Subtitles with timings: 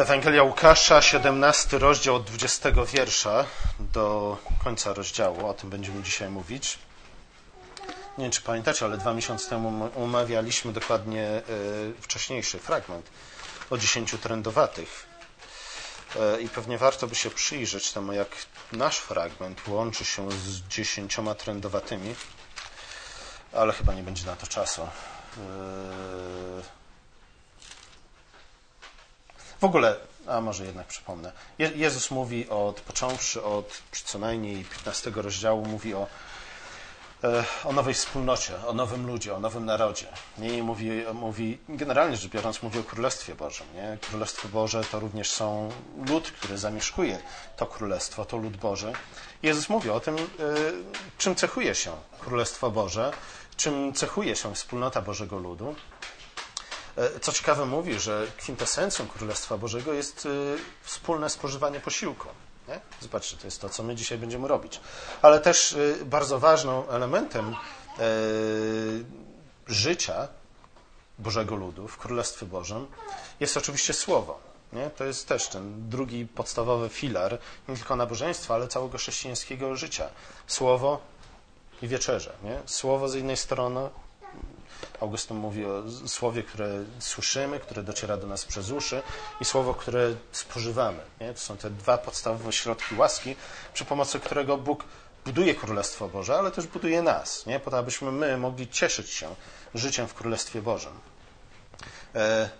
[0.00, 3.44] Ewangelia Łukasza, 17 rozdział od 20 wiersza
[3.80, 5.46] do końca rozdziału.
[5.46, 6.78] O tym będziemy dzisiaj mówić.
[8.18, 11.42] Nie wiem, czy pamiętacie, ale dwa miesiące temu omawialiśmy dokładnie e,
[12.00, 13.10] wcześniejszy fragment
[13.70, 15.06] o dziesięciu trendowatych.
[16.20, 18.28] E, I pewnie warto by się przyjrzeć temu, jak
[18.72, 22.14] nasz fragment łączy się z dziesięcioma trendowatymi,
[23.52, 24.82] ale chyba nie będzie na to czasu.
[24.82, 26.79] E,
[29.60, 29.96] w ogóle,
[30.26, 36.06] a może jednak przypomnę, Jezus mówi od, począwszy od co najmniej 15 rozdziału, mówi o,
[37.24, 40.06] e, o nowej wspólnocie, o nowym ludzie, o nowym narodzie.
[40.62, 43.66] Mówi, mówi, generalnie rzecz biorąc, mówi o Królestwie Bożym.
[43.74, 43.98] Nie?
[44.10, 45.70] Królestwo Boże to również są
[46.08, 47.18] lud, który zamieszkuje
[47.56, 48.92] to Królestwo, to lud Boży.
[49.42, 50.18] Jezus mówi o tym, e,
[51.18, 53.12] czym cechuje się Królestwo Boże,
[53.56, 55.74] czym cechuje się wspólnota Bożego ludu.
[57.00, 60.28] E, co ciekawe mówi, że kwintesencją Królestwa Bożego jest e,
[60.82, 62.28] wspólne spożywanie posiłku.
[62.68, 62.80] Nie?
[63.00, 64.80] Zobaczcie, to jest to, co my dzisiaj będziemy robić.
[65.22, 67.56] Ale też e, bardzo ważnym elementem
[69.66, 70.28] życia
[71.18, 72.86] Bożego Ludu w Królestwie Bożym
[73.40, 74.40] jest oczywiście Słowo.
[74.72, 74.90] Nie?
[74.90, 80.08] To jest też ten drugi podstawowy filar nie tylko nabożeństwa, ale całego chrześcijańskiego życia.
[80.46, 81.00] Słowo
[81.82, 82.32] i wieczerze.
[82.42, 82.60] Nie?
[82.66, 83.90] Słowo z jednej strony,
[85.00, 89.02] Augustyn mówi o słowie, które słyszymy, które dociera do nas przez uszy
[89.40, 91.00] i słowo, które spożywamy.
[91.20, 91.32] Nie?
[91.34, 93.36] To są te dwa podstawowe środki łaski,
[93.74, 94.84] przy pomocy którego Bóg
[95.24, 97.60] buduje Królestwo Boże, ale też buduje nas, nie?
[97.60, 99.34] po to, abyśmy my mogli cieszyć się
[99.74, 100.92] życiem w Królestwie Bożym.
[102.14, 102.50] E,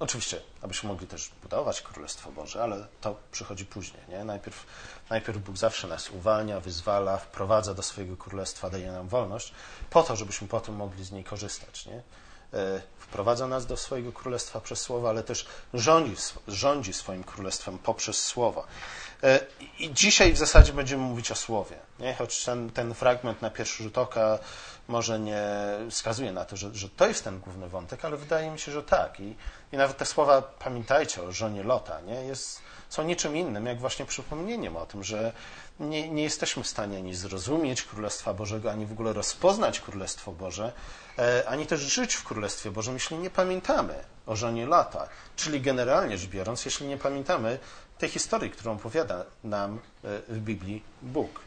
[0.00, 4.02] Oczywiście, abyśmy mogli też budować Królestwo Boże, ale to przychodzi później.
[4.08, 4.24] Nie?
[4.24, 4.66] Najpierw,
[5.10, 9.52] najpierw Bóg zawsze nas uwalnia, wyzwala, wprowadza do swojego Królestwa, daje nam wolność,
[9.90, 11.86] po to, żebyśmy potem mogli z niej korzystać.
[11.86, 12.02] Nie?
[12.54, 16.16] E, wprowadza nas do swojego Królestwa przez Słowo, ale też rządzi,
[16.48, 18.66] rządzi swoim Królestwem poprzez Słowo.
[19.22, 19.40] E,
[19.78, 21.76] I dzisiaj w zasadzie będziemy mówić o Słowie.
[21.98, 22.14] Nie?
[22.14, 24.38] Choć ten, ten fragment na pierwszy rzut oka
[24.88, 25.42] może nie
[25.90, 28.82] wskazuje na to, że, że to jest ten główny wątek, ale wydaje mi się, że
[28.82, 29.20] tak.
[29.20, 29.36] I,
[29.72, 32.14] i nawet te słowa, pamiętajcie o żonie Lota, nie?
[32.14, 35.32] Jest, są niczym innym, jak właśnie przypomnieniem o tym, że
[35.80, 40.72] nie, nie jesteśmy w stanie ani zrozumieć Królestwa Bożego, ani w ogóle rozpoznać Królestwo Boże,
[41.18, 43.94] e, ani też żyć w Królestwie Bożym, jeśli nie pamiętamy
[44.26, 45.08] o żonie Lota.
[45.36, 47.58] Czyli generalnie rzecz biorąc, jeśli nie pamiętamy
[47.98, 51.40] tej historii, którą opowiada nam e, w Biblii Bóg.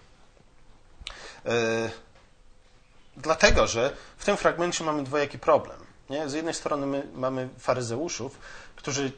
[1.45, 1.89] E,
[3.17, 5.78] dlatego, że w tym fragmencie mamy dwojaki problem.
[6.09, 6.29] Nie?
[6.29, 8.39] Z jednej strony my mamy faryzeuszów,
[8.75, 9.12] którzy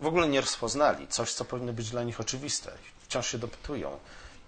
[0.00, 2.72] w ogóle nie rozpoznali coś, co powinno być dla nich oczywiste.
[3.02, 3.98] Wciąż się dopytują,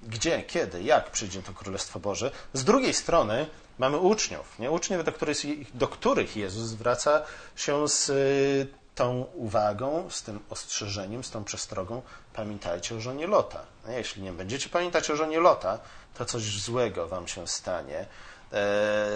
[0.02, 2.30] gdzie, kiedy, jak przyjdzie to Królestwo Boże.
[2.52, 3.46] Z drugiej strony
[3.78, 4.70] mamy uczniów, nie?
[4.70, 5.38] uczniów, do których,
[5.74, 7.22] do których Jezus zwraca
[7.56, 12.02] się z y, tą uwagą, z tym ostrzeżeniem, z tą przestrogą.
[12.32, 13.62] Pamiętajcie o żonie Lota.
[13.86, 15.78] No, jeśli nie będziecie pamiętać o żonie Lota,
[16.14, 18.06] to coś złego wam się stanie
[18.52, 19.06] e,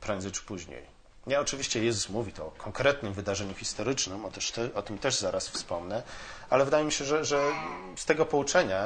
[0.00, 0.94] prędzej czy później.
[1.26, 5.18] Nie, oczywiście Jezus mówi to o konkretnym wydarzeniu historycznym, o, też te, o tym też
[5.18, 6.02] zaraz wspomnę,
[6.50, 7.52] ale wydaje mi się, że, że
[7.96, 8.84] z tego pouczenia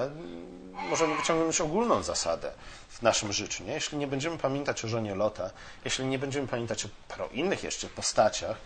[0.91, 2.53] możemy wyciągnąć ogólną zasadę
[2.89, 3.65] w naszym życiu.
[3.65, 3.73] Nie?
[3.73, 5.51] Jeśli nie będziemy pamiętać o żonie Lota,
[5.85, 8.57] jeśli nie będziemy pamiętać o paru innych jeszcze postaciach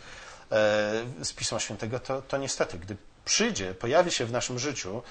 [1.23, 5.03] z Pisma Świętego, to, to niestety, gdy przyjdzie, pojawi się w naszym życiu,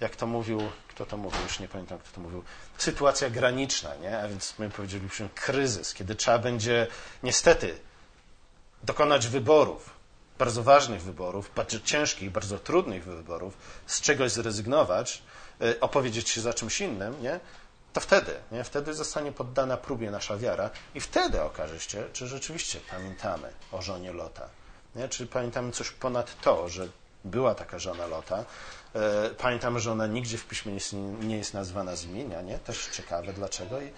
[0.00, 2.44] jak to mówił, kto to mówił, już nie pamiętam, kto to mówił,
[2.78, 4.18] sytuacja graniczna, nie?
[4.18, 6.86] a więc my powiedzielibyśmy kryzys, kiedy trzeba będzie
[7.22, 7.78] niestety
[8.82, 9.90] dokonać wyborów,
[10.38, 13.56] bardzo ważnych wyborów, bardzo ciężkich, bardzo trudnych wyborów,
[13.86, 15.22] z czegoś zrezygnować,
[15.62, 17.40] y, opowiedzieć się za czymś innym, nie?
[17.92, 18.64] to wtedy, nie?
[18.64, 24.12] wtedy zostanie poddana próbie nasza wiara i wtedy okaże się, czy rzeczywiście pamiętamy o żonie
[24.12, 24.48] Lota.
[24.96, 25.08] Nie?
[25.08, 26.88] Czy pamiętamy coś ponad to, że
[27.24, 28.44] była taka żona Lota.
[29.30, 30.78] Y, pamiętamy, że ona nigdzie w piśmie
[31.20, 32.58] nie jest nazwana z imienia, nie?
[32.58, 33.90] Też ciekawe dlaczego i,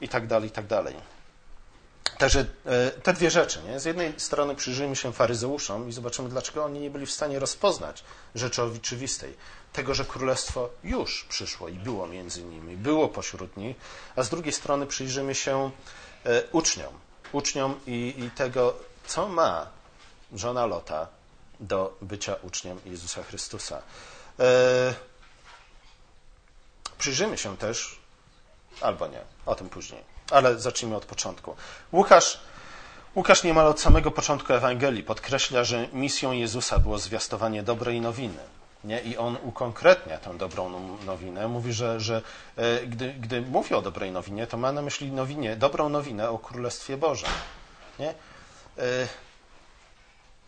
[0.00, 0.96] i tak dalej, i tak dalej.
[2.18, 3.62] Także e, te dwie rzeczy.
[3.68, 3.80] Nie?
[3.80, 8.04] Z jednej strony przyjrzyjmy się faryzeuszom i zobaczymy, dlaczego oni nie byli w stanie rozpoznać
[8.34, 9.36] rzeczy oczywistej.
[9.72, 13.76] Tego, że królestwo już przyszło i było między nimi, było pośród nich,
[14.16, 15.70] a z drugiej strony przyjrzymy się
[16.24, 16.94] e, uczniom.
[17.32, 18.74] Uczniom i, i tego,
[19.06, 19.66] co ma
[20.34, 21.08] żona Lota
[21.60, 23.82] do bycia uczniem Jezusa Chrystusa.
[24.40, 24.94] E,
[26.98, 27.98] przyjrzymy się też,
[28.80, 31.56] albo nie, o tym później ale zacznijmy od początku.
[31.92, 32.40] Łukasz,
[33.16, 38.38] Łukasz niemal od samego początku Ewangelii podkreśla, że misją Jezusa było zwiastowanie dobrej nowiny.
[38.84, 39.00] Nie?
[39.00, 41.48] I on ukonkretnia tę dobrą nowinę.
[41.48, 42.22] Mówi, że, że
[42.56, 46.38] e, gdy, gdy mówi o dobrej nowinie, to ma na myśli nowinie, dobrą nowinę o
[46.38, 47.28] Królestwie Bożym.
[47.98, 48.14] Nie?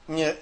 [0.09, 0.35] Nie,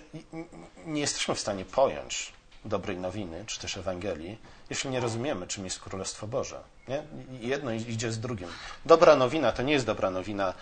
[0.86, 2.32] nie jesteśmy w stanie pojąć
[2.64, 4.38] dobrej nowiny, czy też Ewangelii,
[4.70, 6.60] jeśli nie rozumiemy, czym jest Królestwo Boże.
[6.88, 7.02] Nie?
[7.40, 8.48] Jedno idzie z drugim.
[8.86, 10.54] Dobra nowina to nie jest dobra nowina.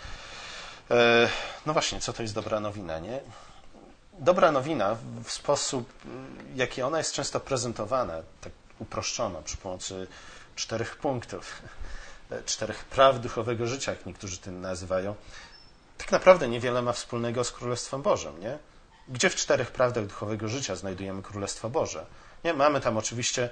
[0.91, 1.29] E,
[1.67, 3.21] no właśnie, co to jest dobra nowina, nie?
[4.19, 5.93] Dobra nowina w sposób,
[6.55, 10.07] jaki ona jest często prezentowana, tak uproszczono, przy pomocy
[10.57, 11.63] czterech punktów,
[12.31, 15.15] e, czterech praw duchowego życia, jak niektórzy tym nazywają,
[15.99, 18.59] tak naprawdę niewiele ma wspólnego z Królestwem Bożym, nie?
[19.09, 22.07] Gdzie w czterech prawdach duchowego życia znajdujemy Królestwo Boże?
[22.45, 23.51] Nie, mamy tam oczywiście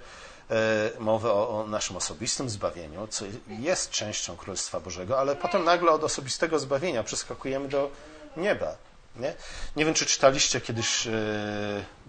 [0.50, 5.91] e, mowę o, o, naszym osobistym zbawieniu, co jest częścią Królestwa Bożego, ale potem nagle
[5.91, 7.91] od osobistego zbawienia przeskakujemy do
[8.37, 8.76] nieba.
[9.17, 9.35] Nie,
[9.76, 11.11] nie wiem, czy czytaliście kiedyś e,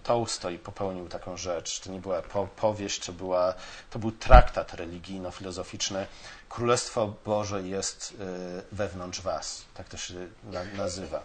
[0.04, 1.80] Tolstoj popełnił taką rzecz.
[1.80, 3.54] To nie była po, powieść, to, była,
[3.90, 6.08] to był traktat religijno-filozoficzny.
[6.50, 9.66] Królestwo Boże jest e, wewnątrz was.
[9.74, 10.14] Tak to się
[10.44, 11.22] na, nazywa.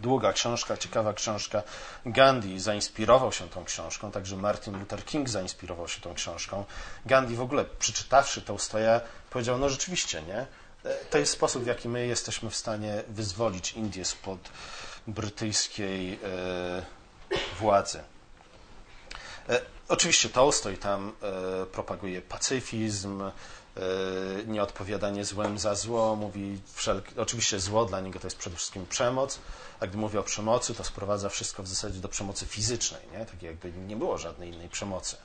[0.00, 1.62] Długa książka, ciekawa książka.
[2.06, 6.64] Gandhi zainspirował się tą książką, także Martin Luther King zainspirował się tą książką.
[7.06, 9.00] Gandhi w ogóle, przeczytawszy Tolstoja,
[9.30, 10.46] powiedział, no rzeczywiście, nie?
[11.10, 14.38] To jest sposób, w jaki my jesteśmy w stanie wyzwolić Indię spod
[15.06, 16.82] brytyjskiej e,
[17.58, 18.00] władzy.
[19.48, 21.12] E, oczywiście Tolstoj tam
[21.62, 23.30] e, propaguje pacyfizm,
[24.46, 29.38] nieodpowiadanie złem za zło, mówi wszelkie, oczywiście zło dla niego to jest przede wszystkim przemoc,
[29.80, 33.26] a gdy mówi o przemocy, to sprowadza wszystko w zasadzie do przemocy fizycznej, nie?
[33.26, 35.16] tak jakby nie było żadnej innej przemocy.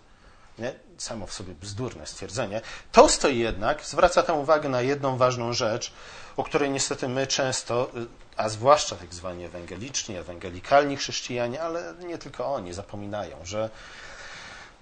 [0.60, 0.74] Nie?
[0.98, 2.62] Samo w sobie bzdurne stwierdzenie.
[2.92, 5.94] Tolstoj jednak zwraca tę uwagę na jedną ważną rzecz,
[6.38, 7.92] o której niestety my często,
[8.38, 13.70] a zwłaszcza tak zwani ewangeliczni, ewangelikalni chrześcijanie, ale nie tylko oni, zapominają, że,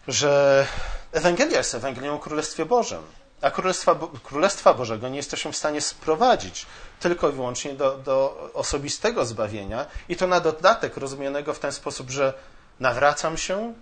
[0.07, 0.67] że
[1.11, 3.03] Ewangelia jest Ewangelią o Królestwie Bożym.
[3.41, 6.65] A Królestwa, Królestwa Bożego nie jesteśmy w stanie sprowadzić
[6.99, 12.09] tylko i wyłącznie do, do osobistego zbawienia i to na dodatek rozumianego w ten sposób,
[12.09, 12.33] że
[12.79, 13.73] nawracam się,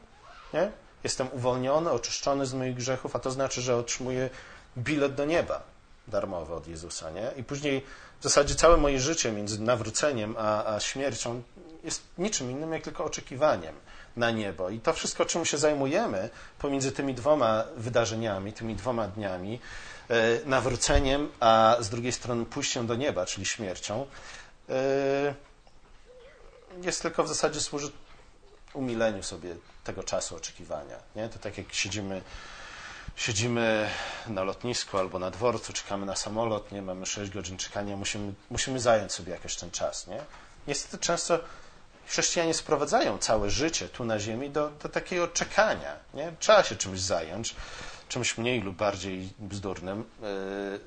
[0.53, 0.71] nie?
[1.03, 4.29] jestem uwolniony, oczyszczony z moich grzechów, a to znaczy, że otrzymuję
[4.77, 5.61] bilet do nieba
[6.07, 7.09] darmowy od Jezusa.
[7.09, 7.31] Nie?
[7.37, 7.85] I później
[8.19, 11.43] w zasadzie całe moje życie między nawróceniem a, a śmiercią
[11.83, 13.75] jest niczym innym jak tylko oczekiwaniem
[14.19, 14.69] na niebo.
[14.69, 16.29] I to wszystko, czym się zajmujemy
[16.59, 19.59] pomiędzy tymi dwoma wydarzeniami, tymi dwoma dniami,
[20.09, 24.05] e, nawróceniem, a z drugiej strony pójściem do nieba, czyli śmiercią,
[24.69, 25.33] e,
[26.81, 27.91] jest tylko w zasadzie służy
[28.73, 30.97] umileniu sobie tego czasu oczekiwania.
[31.15, 31.29] Nie?
[31.29, 32.21] To tak jak siedzimy,
[33.15, 33.89] siedzimy
[34.27, 38.79] na lotnisku albo na dworcu, czekamy na samolot, nie mamy 6 godzin czekania, musimy, musimy
[38.79, 40.07] zająć sobie jakoś ten czas.
[40.07, 40.19] Nie?
[40.67, 41.39] Niestety często
[42.09, 45.95] chrześcijanie sprowadzają całe życie tu na ziemi do, do takiego czekania.
[46.13, 46.33] Nie?
[46.39, 47.55] Trzeba się czymś zająć,
[48.09, 50.79] czymś mniej lub bardziej bzdurnym, yy,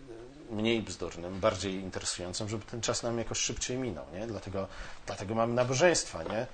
[0.56, 4.04] mniej bzdurnym, bardziej interesującym, żeby ten czas nam jakoś szybciej minął.
[4.12, 4.26] Nie?
[4.26, 4.68] Dlatego,
[5.06, 6.46] dlatego mamy nabożeństwa, nie?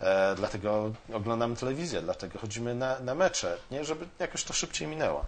[0.00, 3.84] E, dlatego oglądamy telewizję, dlatego chodzimy na, na mecze, nie?
[3.84, 5.26] żeby jakoś to szybciej minęło.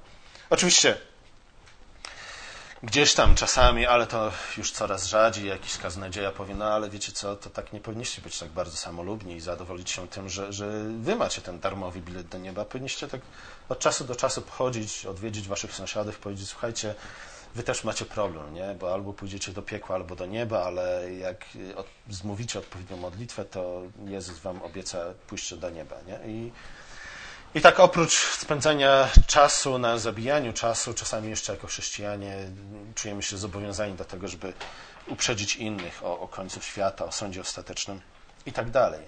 [0.51, 0.97] Oczywiście
[2.83, 7.37] gdzieś tam czasami, ale to już coraz rzadziej, jakiś kaznodzieja powie, no ale wiecie co,
[7.37, 11.17] to tak nie powinniście być tak bardzo samolubni i zadowolić się tym, że, że wy
[11.17, 12.65] macie ten darmowy bilet do nieba.
[12.65, 13.21] Powinniście tak
[13.69, 16.95] od czasu do czasu pochodzić, odwiedzić waszych sąsiadów, powiedzieć, słuchajcie,
[17.55, 18.77] wy też macie problem, nie?
[18.81, 21.45] Bo albo pójdziecie do piekła, albo do nieba, ale jak
[21.77, 26.33] od, zmówicie odpowiednią modlitwę, to Jezus wam obieca pójście do nieba, nie?
[26.33, 26.53] I
[27.55, 32.37] i tak oprócz spędzania czasu na zabijaniu czasu, czasami jeszcze jako chrześcijanie
[32.95, 34.53] czujemy się zobowiązani do tego, żeby
[35.07, 38.01] uprzedzić innych o, o końcu świata, o sądzie ostatecznym
[38.47, 39.01] i tak dalej.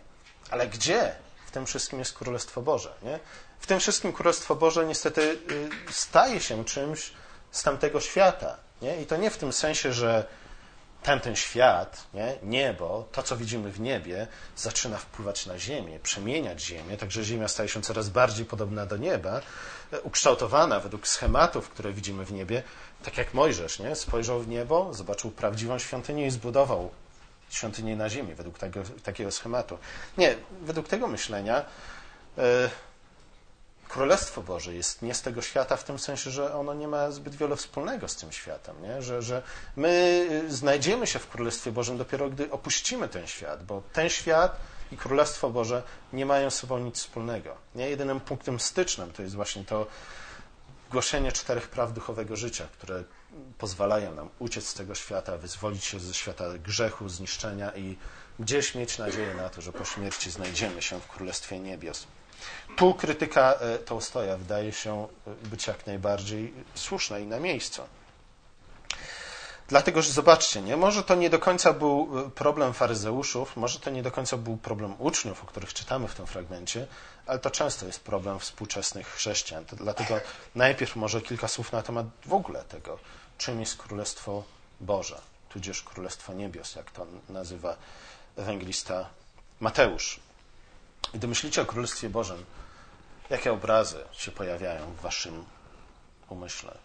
[0.51, 1.15] Ale gdzie
[1.47, 2.93] w tym wszystkim jest Królestwo Boże?
[3.03, 3.19] Nie?
[3.61, 7.13] W tym wszystkim Królestwo Boże niestety y, staje się czymś
[7.51, 8.57] z tamtego świata.
[8.83, 9.03] Nie?
[9.03, 10.27] I to nie w tym sensie, że
[11.03, 12.35] tamten świat, nie?
[12.43, 17.69] niebo, to co widzimy w niebie, zaczyna wpływać na Ziemię, przemieniać Ziemię, także Ziemia staje
[17.69, 19.41] się coraz bardziej podobna do nieba,
[20.03, 22.63] ukształtowana według schematów, które widzimy w niebie,
[23.05, 23.95] tak jak Mojżesz, nie?
[23.97, 26.91] spojrzał w niebo, zobaczył prawdziwą świątynię i zbudował
[27.51, 29.79] świątynię na ziemi według tego, takiego schematu.
[30.19, 31.65] Nie, według tego myślenia
[32.37, 32.43] yy,
[33.93, 37.35] Królestwo Boże jest nie z tego świata w tym sensie, że ono nie ma zbyt
[37.35, 39.03] wiele wspólnego z tym światem, nie?
[39.03, 39.43] Że, że
[39.77, 44.57] my znajdziemy się w Królestwie Bożym dopiero, gdy opuścimy ten świat, bo ten świat
[44.93, 45.83] i Królestwo Boże
[46.13, 47.57] nie mają z sobą nic wspólnego.
[47.75, 47.91] Nie?
[47.91, 49.87] Jedynym punktem stycznym to jest właśnie to
[50.91, 53.05] głoszenie czterech praw duchowego życia, które
[53.59, 57.97] pozwalają nam uciec z tego świata, wyzwolić się ze świata grzechu, zniszczenia i
[58.39, 62.07] gdzieś mieć nadzieję na to, że po śmierci znajdziemy się w Królestwie Niebios.
[62.77, 67.83] Tu krytyka e, Tolstoja wydaje się e, być jak najbardziej słuszna i na miejscu.
[69.69, 70.77] Dlatego, że zobaczcie, nie?
[70.77, 74.57] może to nie do końca był e, problem faryzeuszów, może to nie do końca był
[74.57, 76.87] problem uczniów, o których czytamy w tym fragmencie,
[77.27, 79.65] ale to często jest problem współczesnych chrześcijan.
[79.65, 80.21] To dlatego
[80.55, 82.99] najpierw może kilka słów na temat w ogóle tego,
[83.39, 84.45] czym jest Królestwo
[84.81, 87.77] Boże, tudzież Królestwo Niebios, jak to nazywa
[88.37, 89.07] ewangelista
[89.61, 90.21] Mateusz.
[91.15, 92.45] Gdy myślicie o Królestwie Bożym,
[93.31, 95.45] jakie obrazy się pojawiają w waszym
[96.29, 96.79] umyśle?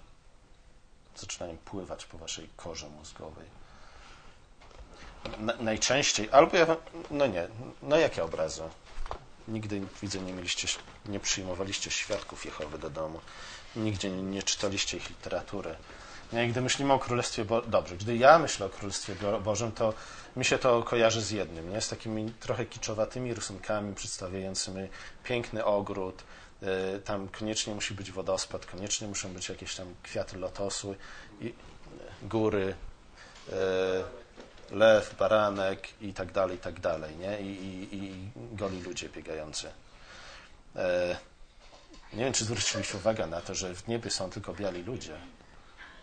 [1.15, 3.45] Zaczynają pływać po waszej korze mózgowej.
[5.37, 6.77] Na, najczęściej, albo ja,
[7.11, 7.47] no nie,
[7.81, 8.63] no jakie obrazy?
[9.47, 10.67] Nigdy, widzę, nie mieliście,
[11.05, 13.19] nie przyjmowaliście świadków Jehowy do domu.
[13.75, 15.75] Nigdzie nie, nie czytaliście ich literatury.
[16.33, 19.93] Gdy myślimy o Królestwie Bożym, dobrze, gdy ja myślę o Królestwie Bożym, to
[20.35, 21.81] mi się to kojarzy z jednym, nie?
[21.81, 24.87] z takimi trochę kiczowatymi rysunkami przedstawiającymi
[25.23, 26.23] piękny ogród,
[26.63, 30.95] y, tam koniecznie musi być wodospad, koniecznie muszą być jakieś tam kwiaty lotosu,
[31.41, 31.53] i
[32.21, 32.75] góry,
[33.49, 33.53] y,
[34.75, 37.41] lew, baranek i tak dalej, i tak dalej, nie?
[37.41, 39.67] I, i, i goli ludzie biegający.
[42.13, 45.17] Nie wiem, czy zwróciliście uwagę na to, że w niebie są tylko biali ludzie,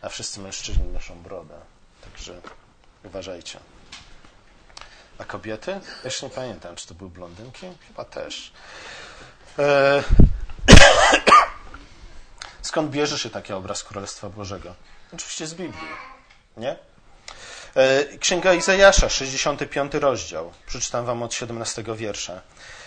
[0.04, 1.54] a wszyscy mężczyźni noszą brodę.
[2.04, 2.40] Także
[3.04, 3.58] uważajcie.
[5.18, 5.80] A kobiety?
[6.04, 7.66] Jeszcze nie pamiętam, czy to były blondynki?
[7.88, 8.52] Chyba też.
[9.58, 10.02] E...
[12.62, 14.74] Skąd bierze się taki obraz Królestwa Bożego?
[15.14, 15.88] Oczywiście z Biblii,
[16.56, 16.76] nie?
[17.76, 20.52] E, Księga Izajasza, 65 rozdział.
[20.66, 22.40] Przeczytam wam od 17 wiersza.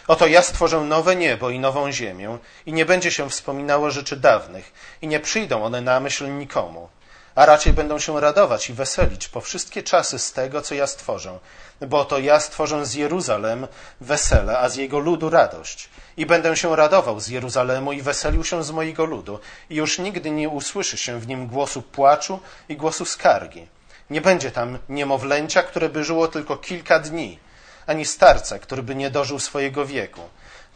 [0.08, 4.74] Oto ja stworzę nowe niebo i nową ziemię i nie będzie się wspominało rzeczy dawnych
[5.02, 6.90] i nie przyjdą one na myśl nikomu,
[7.38, 11.40] a raczej będą się radować i weselić po wszystkie czasy z tego, co ja stworzę.
[11.82, 13.68] Bo oto ja stworzę z Jeruzalem
[14.02, 15.90] wesele, a z jego ludu radość.
[16.18, 19.40] I będę się radował z Jeruzalemu i weselił się z mojego ludu.
[19.70, 22.40] I już nigdy nie usłyszy się w nim głosu płaczu
[22.70, 23.68] i głosu skargi
[24.10, 27.40] nie będzie tam niemowlęcia, które by żyło tylko kilka dni,
[27.88, 30.22] ani starca, który by nie dożył swojego wieku.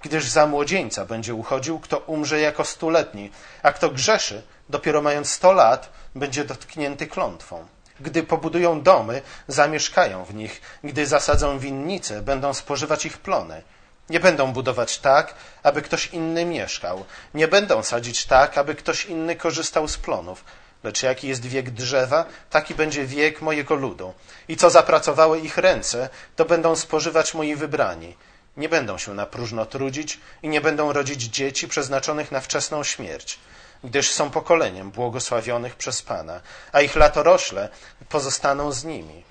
[0.02, 3.32] Gdyż za młodzieńca będzie uchodził, kto umrze jako stuletni,
[3.64, 4.42] a kto grzeszy,
[4.72, 7.66] dopiero mając sto lat, będzie dotknięty klątwą.
[8.00, 10.62] Gdy pobudują domy, zamieszkają w nich.
[10.84, 13.62] Gdy zasadzą winnice, będą spożywać ich plony.
[14.10, 17.06] Nie będą budować tak, aby ktoś inny mieszkał.
[17.34, 20.44] Nie będą sadzić tak, aby ktoś inny korzystał z plonów
[20.84, 24.14] Lecz jaki jest wiek drzewa, taki będzie wiek mojego ludu.
[24.48, 28.16] I co zapracowały ich ręce, to będą spożywać moi wybrani.
[28.58, 33.40] Nie będą się na próżno trudzić i nie będą rodzić dzieci przeznaczonych na wczesną śmierć,
[33.84, 37.70] gdyż są pokoleniem błogosławionych przez Pana, a ich latorośle
[38.10, 39.24] pozostaną z nimi.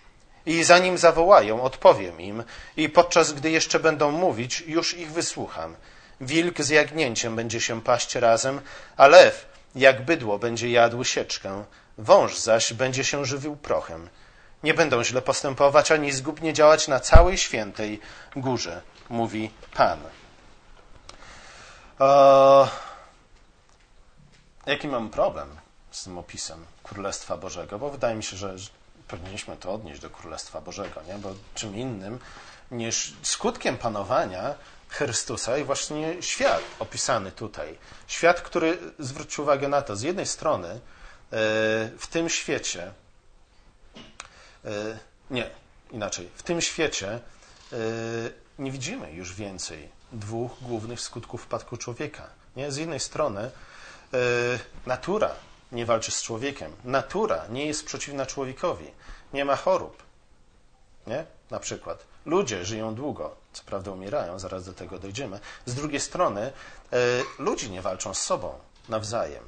[0.46, 2.44] I zanim zawołają, odpowiem im,
[2.76, 5.76] i podczas gdy jeszcze będą mówić, już ich wysłucham.
[6.20, 8.60] Wilk z jagnięciem będzie się paść razem,
[8.96, 11.64] a lew jak bydło będzie jadł sieczkę,
[11.98, 14.08] wąż zaś będzie się żywił prochem.
[14.62, 18.00] Nie będą źle postępować ani zgubnie działać na całej świętej
[18.36, 19.98] górze, mówi Pan.
[21.98, 22.68] O,
[24.70, 25.56] jaki mam problem
[25.90, 27.78] z tym opisem Królestwa Bożego?
[27.78, 28.56] Bo wydaje mi się, że
[29.08, 31.14] powinniśmy to odnieść do Królestwa Bożego, nie?
[31.14, 32.18] bo czym innym
[32.70, 34.54] niż skutkiem panowania
[34.88, 37.78] Chrystusa i właśnie świat opisany tutaj.
[38.06, 40.78] Świat, który, zwróć uwagę na to, z jednej strony e,
[41.98, 42.92] w tym świecie,
[44.64, 44.98] e,
[45.30, 45.50] nie,
[45.90, 47.76] inaczej, w tym świecie e,
[48.58, 52.26] nie widzimy już więcej dwóch głównych skutków wpadku człowieka.
[52.56, 52.72] Nie?
[52.72, 53.50] Z jednej strony
[54.86, 55.34] natura
[55.72, 56.72] nie walczy z człowiekiem.
[56.84, 58.90] Natura nie jest przeciwna człowiekowi.
[59.32, 60.02] Nie ma chorób.
[61.06, 61.24] Nie?
[61.50, 62.04] Na przykład.
[62.26, 65.40] Ludzie żyją długo, co prawda umierają, zaraz do tego dojdziemy.
[65.66, 66.52] Z drugiej strony, e,
[67.38, 69.44] ludzie nie walczą z sobą nawzajem.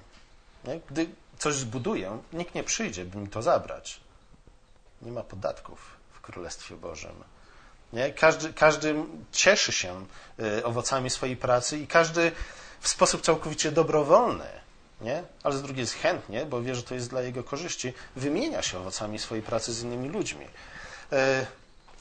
[0.65, 0.81] Nie?
[0.91, 4.01] Gdy coś zbuduję, nikt nie przyjdzie, by mi to zabrać.
[5.03, 7.25] Nie ma podatków w Królestwie Bożym.
[7.93, 8.13] Nie?
[8.13, 8.95] Każdy, każdy
[9.33, 10.07] cieszy się
[10.59, 12.33] e, owocami swojej pracy i każdy
[12.81, 14.47] w sposób całkowicie dobrowolny,
[15.01, 15.23] nie?
[15.43, 18.79] ale z drugiej jest chętnie, bo wie, że to jest dla jego korzyści, wymienia się
[18.79, 20.47] owocami swojej pracy z innymi ludźmi.
[21.13, 21.47] E,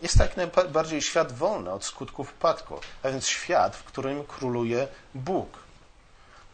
[0.01, 5.49] jest tak najbardziej świat wolny od skutków upadku, a więc świat, w którym króluje Bóg.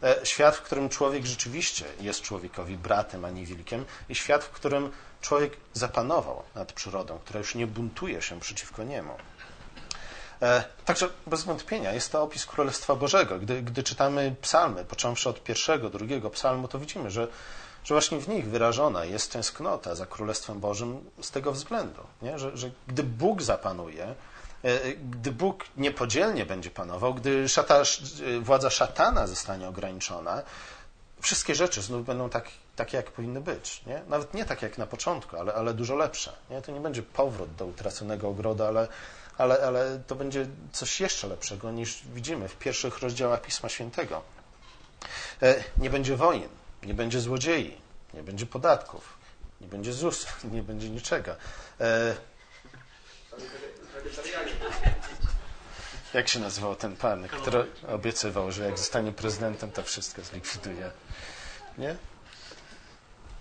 [0.02, 4.50] E, świat, w którym człowiek rzeczywiście jest człowiekowi bratem, a nie wilkiem, i świat, w
[4.50, 9.14] którym człowiek zapanował nad przyrodą, która już nie buntuje się przeciwko niemu.
[10.42, 13.38] E, także bez wątpienia jest to opis Królestwa Bożego.
[13.38, 17.28] Gdy, gdy czytamy psalmy, począwszy od pierwszego, drugiego psalmu, to widzimy, że
[17.84, 22.38] że właśnie w nich wyrażona jest tęsknota za Królestwem Bożym z tego względu, nie?
[22.38, 24.14] Że, że gdy Bóg zapanuje, e,
[24.64, 27.82] e, gdy Bóg niepodzielnie będzie panował, gdy szata,
[28.40, 30.42] władza szatana zostanie ograniczona,
[31.20, 33.84] wszystkie rzeczy znów będą tak, takie, jak powinny być.
[33.86, 34.02] Nie?
[34.08, 36.32] Nawet nie tak jak na początku, ale, ale dużo lepsze.
[36.50, 36.62] Nie?
[36.62, 38.88] To nie będzie powrót do utraconego ogrodu, ale,
[39.38, 44.22] ale, ale to będzie coś jeszcze lepszego niż widzimy w pierwszych rozdziałach Pisma Świętego.
[45.42, 46.48] E, nie będzie wojen,
[46.82, 47.80] nie będzie złodziei,
[48.14, 49.18] nie będzie podatków,
[49.60, 51.36] nie będzie ZUS, nie będzie niczego.
[51.80, 52.14] E,
[56.14, 60.90] jak się nazywał ten pan, który obiecywał, że jak zostanie prezydentem, to wszystko zlikwiduje?
[61.78, 61.96] Nie?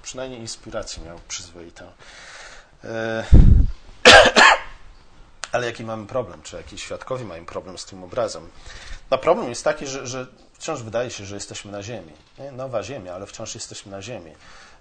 [0.08, 1.92] Przynajmniej inspirację miał przyzwoitą.
[2.84, 3.24] E,
[5.52, 6.42] ale jaki mamy problem?
[6.42, 8.50] Czy jakieś świadkowie mają problem z tym obrazem?
[9.12, 12.14] No problem jest taki, że, że wciąż wydaje się, że jesteśmy na ziemi.
[12.40, 12.52] Nie?
[12.52, 14.32] Nowa ziemia, ale wciąż jesteśmy na ziemi.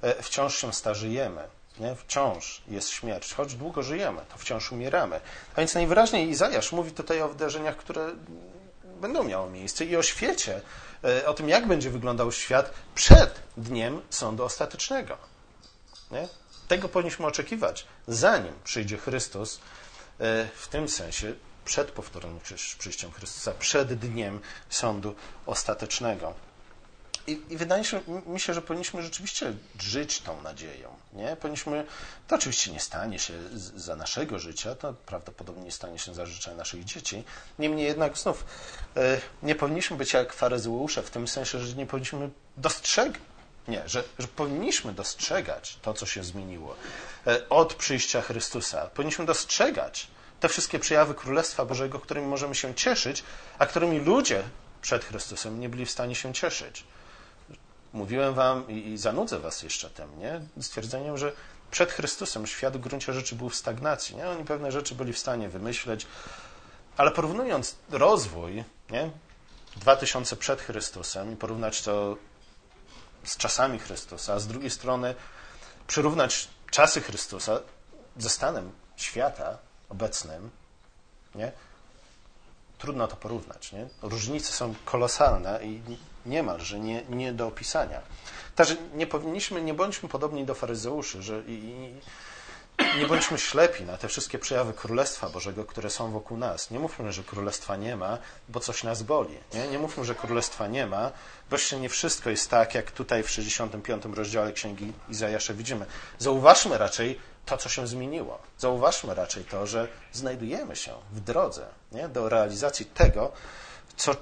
[0.02, 1.42] E, wciąż się starzejemy.
[1.80, 1.94] Nie?
[1.94, 3.34] Wciąż jest śmierć.
[3.34, 5.20] Choć długo żyjemy, to wciąż umieramy.
[5.54, 8.12] A więc najwyraźniej Izajasz mówi tutaj o wydarzeniach, które
[9.00, 10.60] będą miały miejsce i o świecie,
[11.26, 15.18] o tym, jak będzie wyglądał świat przed dniem sądu ostatecznego.
[16.10, 16.28] Nie?
[16.68, 19.60] Tego powinniśmy oczekiwać, zanim przyjdzie Chrystus,
[20.20, 21.34] e, w tym sensie
[21.64, 22.40] przed powtórnym
[22.78, 25.14] przyjściem Chrystusa, przed dniem sądu
[25.46, 26.34] ostatecznego.
[27.26, 30.96] I, I, wydaje się, mi się, że powinniśmy rzeczywiście żyć tą nadzieją.
[31.12, 31.36] Nie?
[31.36, 31.86] Powinniśmy,
[32.28, 33.34] to oczywiście nie stanie się
[33.76, 37.24] za naszego życia, to prawdopodobnie nie stanie się za życia naszych dzieci.
[37.58, 38.44] Niemniej jednak znów
[38.96, 43.20] e, nie powinniśmy być jak faryzeusze w tym sensie, że nie powinniśmy dostrzegać,
[43.68, 46.76] nie, że, że powinniśmy dostrzegać to, co się zmieniło
[47.26, 48.86] e, od przyjścia Chrystusa.
[48.94, 50.06] Powinniśmy dostrzegać
[50.40, 53.24] te wszystkie przejawy Królestwa Bożego, którymi możemy się cieszyć,
[53.58, 54.42] a którymi ludzie
[54.82, 56.84] przed Chrystusem nie byli w stanie się cieszyć.
[57.96, 60.40] Mówiłem wam i, i zanudzę was jeszcze tym, nie?
[60.60, 61.32] Stwierdzeniem, że
[61.70, 64.16] przed Chrystusem świat w gruncie rzeczy był w stagnacji.
[64.16, 64.28] Nie?
[64.28, 66.06] Oni pewne rzeczy byli w stanie wymyśleć,
[66.96, 69.10] ale porównując rozwój nie?
[69.76, 72.16] 2000 przed Chrystusem i porównać to
[73.24, 75.14] z czasami Chrystusa, a z drugiej strony
[75.86, 77.60] przyrównać czasy Chrystusa
[78.16, 80.50] ze stanem świata obecnym,
[81.34, 81.52] nie?
[82.78, 83.72] trudno to porównać.
[83.72, 83.88] Nie?
[84.02, 85.80] Różnice są kolosalne i
[86.26, 88.00] niemalże nie, nie do opisania.
[88.54, 91.90] Także nie powinniśmy, nie bądźmy podobni do faryzeuszy, że i,
[92.98, 96.70] nie bądźmy ślepi na te wszystkie przejawy Królestwa Bożego, które są wokół nas.
[96.70, 99.38] Nie mówmy, że Królestwa nie ma, bo coś nas boli.
[99.54, 101.12] Nie, nie mówmy, że Królestwa nie ma,
[101.50, 105.86] bo jeszcze nie wszystko jest tak, jak tutaj w 65 rozdziale Księgi Izajasza widzimy.
[106.18, 108.38] Zauważmy raczej to, co się zmieniło.
[108.58, 113.32] Zauważmy raczej to, że znajdujemy się w drodze nie, do realizacji tego,
[113.96, 114.14] co,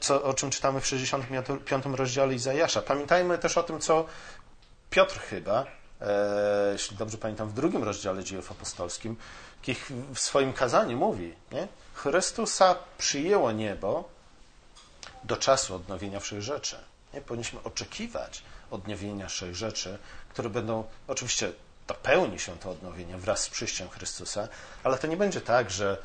[0.00, 2.82] co, o czym czytamy w 65 rozdziale Izajasza.
[2.82, 4.06] Pamiętajmy też o tym, co
[4.90, 5.66] Piotr chyba,
[6.00, 9.16] e, jeśli dobrze pamiętam, w drugim rozdziale dziejów apostolskim,
[10.14, 11.68] w swoim kazaniu mówi, nie?
[11.94, 14.08] Chrystusa przyjęło niebo
[15.24, 16.76] do czasu odnowienia wszech rzeczy.
[17.14, 17.20] Nie?
[17.20, 21.52] Powinniśmy oczekiwać odnowienia rzeczy, które będą, oczywiście
[21.86, 24.48] dopełni się to odnowienie wraz z przyjściem Chrystusa,
[24.84, 25.96] ale to nie będzie tak, że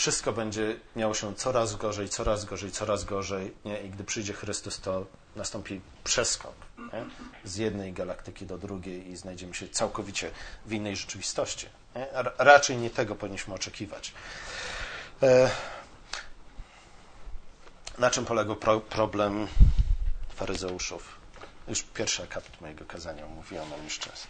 [0.00, 3.80] wszystko będzie miało się coraz gorzej, coraz gorzej, coraz gorzej nie?
[3.80, 7.04] i gdy przyjdzie Chrystus, to nastąpi przeskok nie?
[7.44, 10.30] z jednej galaktyki do drugiej i znajdziemy się całkowicie
[10.66, 11.66] w innej rzeczywistości.
[11.96, 12.06] Nie?
[12.38, 14.12] Raczej nie tego powinniśmy oczekiwać.
[15.22, 15.50] E,
[17.98, 19.46] na czym polegał pro problem
[20.34, 21.20] faryzeuszów?
[21.68, 24.26] Już pierwszy akapit mojego kazania mówiłem o już czas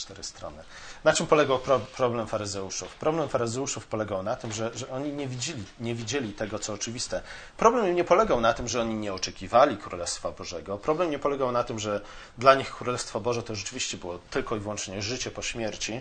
[0.00, 0.62] cztery strony.
[1.04, 2.94] Na czym polegał pro, problem faryzeuszów?
[2.94, 7.22] Problem faryzeuszów polegał na tym, że, że oni nie widzieli, nie widzieli tego, co oczywiste.
[7.56, 10.78] Problem nie polegał na tym, że oni nie oczekiwali Królestwa Bożego.
[10.78, 12.00] Problem nie polegał na tym, że
[12.38, 16.00] dla nich Królestwo Boże to rzeczywiście było tylko i wyłącznie życie po śmierci.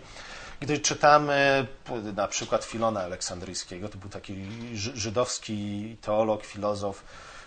[0.59, 1.67] Gdy czytamy
[2.15, 4.35] na przykład Filona Aleksandryjskiego, to był taki
[4.73, 7.03] żydowski teolog, filozof,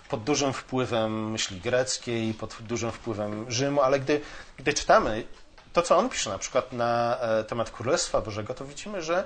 [0.09, 4.21] pod dużym wpływem myśli greckiej, pod dużym wpływem Rzymu, ale gdy,
[4.57, 5.25] gdy czytamy
[5.73, 9.25] to, co on pisze na przykład na e, temat Królestwa Bożego, to widzimy, że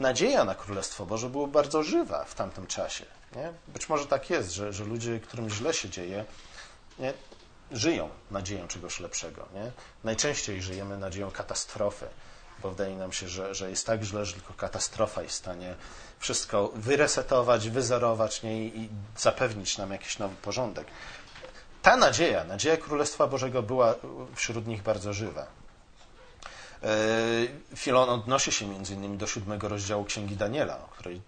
[0.00, 3.04] nadzieja na Królestwo Boże była bardzo żywa w tamtym czasie.
[3.36, 3.52] Nie?
[3.68, 6.24] Być może tak jest, że, że ludzie, którym źle się dzieje,
[6.98, 7.12] nie?
[7.72, 9.46] żyją nadzieją czegoś lepszego.
[9.54, 9.70] Nie?
[10.04, 12.06] Najczęściej żyjemy nadzieją katastrofy,
[12.62, 15.74] bo wydaje nam się, że, że jest tak źle, że tylko katastrofa jest w stanie
[16.18, 18.64] wszystko wyresetować, wyzerować nie?
[18.66, 20.86] I zapewnić nam jakiś nowy porządek.
[21.82, 23.94] Ta nadzieja, nadzieja Królestwa Bożego była
[24.34, 25.46] wśród nich bardzo żywa.
[26.84, 31.20] E, Filon odnosi się innymi do siódmego rozdziału Księgi Daniela, o której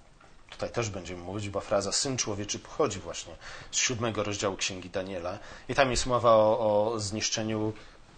[0.51, 3.33] tutaj też będziemy mówić, bo fraza syn człowieczy pochodzi właśnie
[3.71, 5.39] z siódmego rozdziału Księgi Daniela.
[5.69, 6.59] I tam jest mowa o,
[6.93, 7.73] o zniszczeniu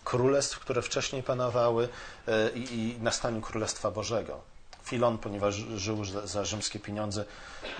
[0.04, 1.88] królestw, które wcześniej panowały
[2.28, 4.40] e, i, i nastaniu Królestwa Bożego.
[4.84, 7.24] Filon, ponieważ żył za, za, rzymskie pieniądze,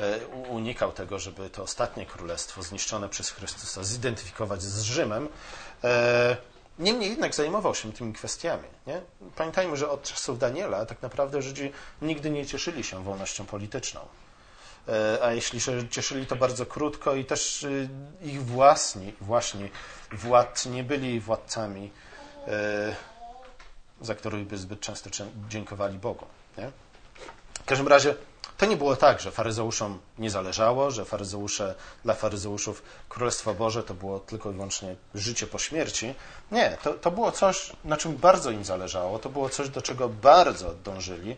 [0.01, 5.29] e, unikał tego, żeby to ostatnie królestwo zniszczone przez Chrystusa zidentyfikować z Rzymem
[6.79, 8.69] Niemniej jednak zajmował się tymi kwestiami.
[8.87, 9.01] Nie?
[9.37, 14.01] Pamiętajmy, że od czasów Daniela tak naprawdę Żydzi nigdy nie cieszyli się wolnością polityczną.
[14.89, 17.89] E, a jeśli się cieszyli, to bardzo krótko i też y,
[18.23, 19.69] ich własni, właśnie
[20.13, 21.91] władcy nie byli władcami,
[22.47, 22.97] e,
[24.01, 25.11] za których by zbyt często
[25.49, 26.27] dziękowali Bogu.
[26.59, 26.71] Nie?
[27.55, 28.15] W każdym razie
[28.57, 33.95] to nie było tak, że faryzeuszom nie zależało, że faryzeusze, dla faryzeuszów Królestwo Boże to
[33.95, 36.15] było tylko i wyłącznie życie po śmierci.
[36.53, 40.09] Nie, to, to było coś, na czym bardzo im zależało, to było coś, do czego
[40.09, 41.37] bardzo dążyli.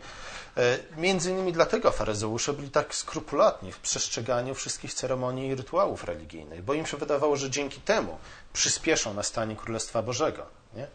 [0.57, 6.63] E, między innymi dlatego faryzeusze byli tak skrupulatni w przestrzeganiu wszystkich ceremonii i rytuałów religijnych,
[6.63, 8.17] bo im się wydawało, że dzięki temu
[8.53, 10.45] przyspieszą nastanie Królestwa Bożego.
[10.73, 10.87] Nie?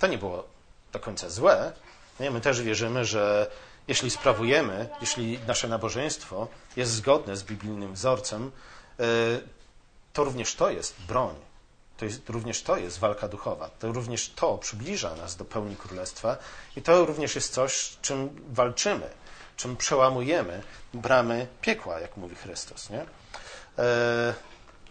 [0.00, 0.44] To nie było
[0.92, 1.72] do końca złe.
[2.20, 2.30] Nie?
[2.30, 3.50] My też wierzymy, że
[3.90, 8.52] jeśli sprawujemy, jeśli nasze nabożeństwo jest zgodne z biblijnym wzorcem,
[9.00, 9.04] e,
[10.12, 11.34] to również to jest broń.
[11.96, 13.70] To jest, również to jest walka duchowa.
[13.78, 16.36] To również to przybliża nas do pełni królestwa
[16.76, 19.10] i to również jest coś, czym walczymy,
[19.56, 20.62] czym przełamujemy
[20.94, 22.90] bramy piekła, jak mówi Chrystus.
[22.90, 23.06] Nie?
[23.78, 24.34] E,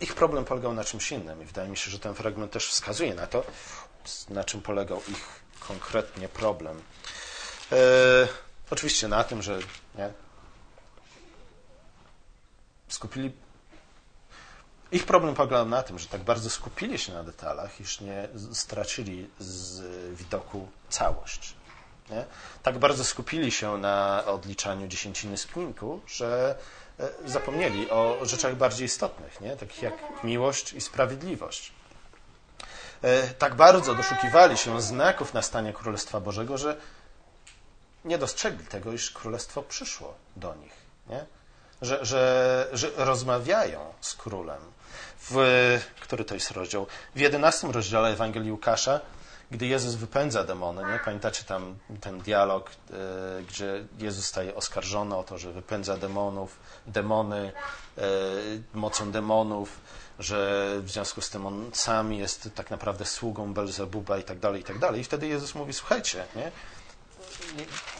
[0.02, 3.14] ich problem polegał na czymś innym i wydaje mi się, że ten fragment też wskazuje
[3.14, 3.44] na to,
[4.30, 6.82] na czym polegał ich konkretnie problem.
[8.72, 9.60] Oczywiście na tym, że
[9.96, 10.14] nie,
[12.88, 13.32] skupili.
[14.92, 19.30] Ich problem polegał na tym, że tak bardzo skupili się na detalach, iż nie stracili
[19.40, 19.82] z
[20.16, 21.54] widoku całość.
[22.10, 22.26] Nie?
[22.64, 25.48] Tak bardzo skupili się na odliczaniu dziesięciny z
[26.08, 26.56] że
[27.00, 29.56] e, zapomnieli o rzeczach bardziej istotnych, nie?
[29.56, 31.72] takich jak miłość i sprawiedliwość.
[33.02, 36.78] E, tak bardzo doszukiwali się znaków nastania Królestwa Bożego, że
[38.06, 40.74] nie dostrzegli tego, iż królestwo przyszło do nich.
[41.10, 41.26] Nie?
[41.82, 44.62] Że, że, że rozmawiają z królem.
[45.30, 45.36] W,
[46.00, 46.88] który to jest rozdział?
[47.16, 49.02] W jedenastym rozdziale Ewangelii Łukasza,
[49.52, 51.00] gdy Jezus wypędza demony, nie?
[51.06, 57.52] pamiętacie tam ten dialog, y, gdzie Jezus staje oskarżony o to, że wypędza demonów, demony
[57.98, 58.02] y,
[58.74, 59.80] mocą demonów,
[60.20, 64.62] że w związku z tym on sam jest tak naprawdę sługą Belzebuba i tak dalej,
[64.62, 65.02] i tak dalej.
[65.02, 66.52] I wtedy Jezus mówi, słuchajcie, nie?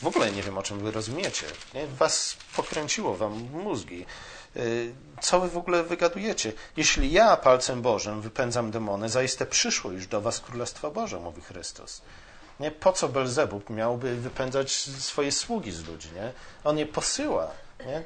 [0.02, 1.46] W ogóle nie wiem, o czym wy rozumiecie.
[1.74, 1.88] Nie?
[1.88, 4.06] Was pokręciło wam mózgi.
[4.56, 6.54] Y, co wy w ogóle wygadujecie?
[6.78, 12.02] Jeśli ja palcem Bożym wypędzam demony, zaiste przyszło już do was Królestwo Boże, mówi Chrystus.
[12.60, 12.72] Nie?
[12.72, 16.10] Po co Belzebub miałby wypędzać swoje sługi z ludzi?
[16.16, 16.32] Nie?
[16.64, 17.52] On je posyła.
[17.86, 18.04] Nie?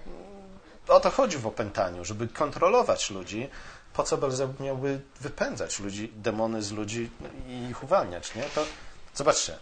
[0.87, 3.49] O to chodzi w opętaniu, żeby kontrolować ludzi.
[3.93, 7.09] Po co Belzebub miałby wypędzać ludzi, demony z ludzi
[7.47, 8.35] i ich uwalniać?
[8.35, 8.43] Nie?
[8.43, 8.65] To
[9.15, 9.57] zobaczcie,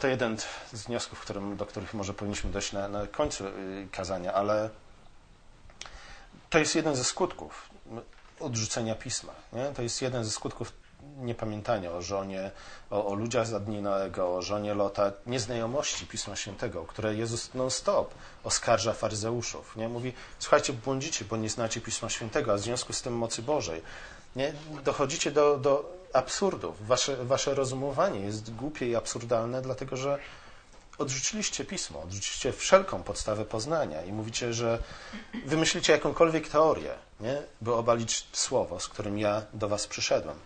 [0.00, 0.36] to jeden
[0.72, 4.70] z wniosków, którym, do których może powinniśmy dojść na, na końcu y, kazania, ale
[6.50, 7.68] to jest jeden ze skutków
[8.40, 9.32] odrzucenia pisma.
[9.52, 9.64] Nie?
[9.64, 10.72] To jest jeden ze skutków
[11.16, 12.50] niepamiętania o żonie,
[12.90, 18.92] o, o ludziach z Adninowego, o żonie Lota, nieznajomości Pisma Świętego, które Jezus non-stop oskarża
[18.92, 19.76] faryzeuszów.
[19.76, 19.88] Nie?
[19.88, 23.82] Mówi, słuchajcie, błądzicie, bo nie znacie Pisma Świętego, a w związku z tym mocy Bożej.
[24.36, 24.52] Nie?
[24.84, 26.86] Dochodzicie do, do absurdów.
[26.86, 30.18] Wasze, wasze rozumowanie jest głupie i absurdalne, dlatego że
[30.98, 34.78] odrzuciliście pismo, odrzuciliście wszelką podstawę poznania i mówicie, że
[35.46, 37.42] wymyślicie jakąkolwiek teorię, nie?
[37.60, 40.36] by obalić słowo, z którym ja do was przyszedłem.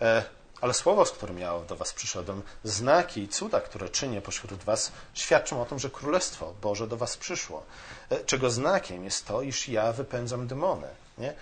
[0.00, 0.24] E,
[0.60, 4.92] ale słowo, z którym ja do was przyszedłem, znaki i cuda, które czynię pośród was,
[5.14, 7.62] świadczą o tym, że Królestwo Boże do was przyszło.
[8.10, 10.86] E, czego znakiem jest to, iż ja wypędzam demony.
[11.18, 11.34] Nie?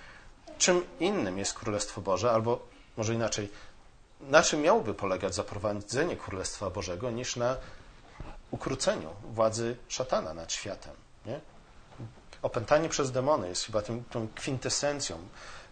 [0.58, 3.50] Czym innym jest Królestwo Boże, albo może inaczej,
[4.20, 7.56] na czym miałoby polegać zaprowadzenie Królestwa Bożego, niż na
[8.50, 10.94] ukróceniu władzy szatana nad światem.
[11.26, 11.40] Nie?
[12.42, 15.18] Opętanie przez demony jest chyba tym, tą kwintesencją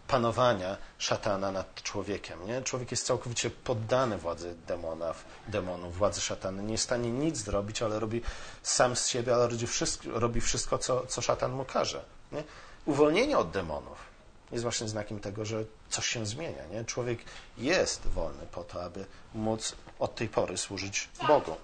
[0.07, 2.47] panowania szatana nad człowiekiem.
[2.47, 2.61] Nie?
[2.61, 5.13] Człowiek jest całkowicie poddany władzy demona,
[5.47, 6.61] demonów, władzy szatana.
[6.61, 8.21] Nie jest w stanie nic zrobić, ale robi
[8.63, 12.05] sam z siebie, ale robi wszystko, robi wszystko co, co szatan mu każe.
[12.31, 12.43] Nie?
[12.85, 14.08] Uwolnienie od demonów
[14.51, 16.65] jest właśnie znakiem tego, że coś się zmienia.
[16.71, 16.85] Nie?
[16.85, 17.19] Człowiek
[17.57, 21.55] jest wolny po to, aby móc od tej pory służyć Bogu.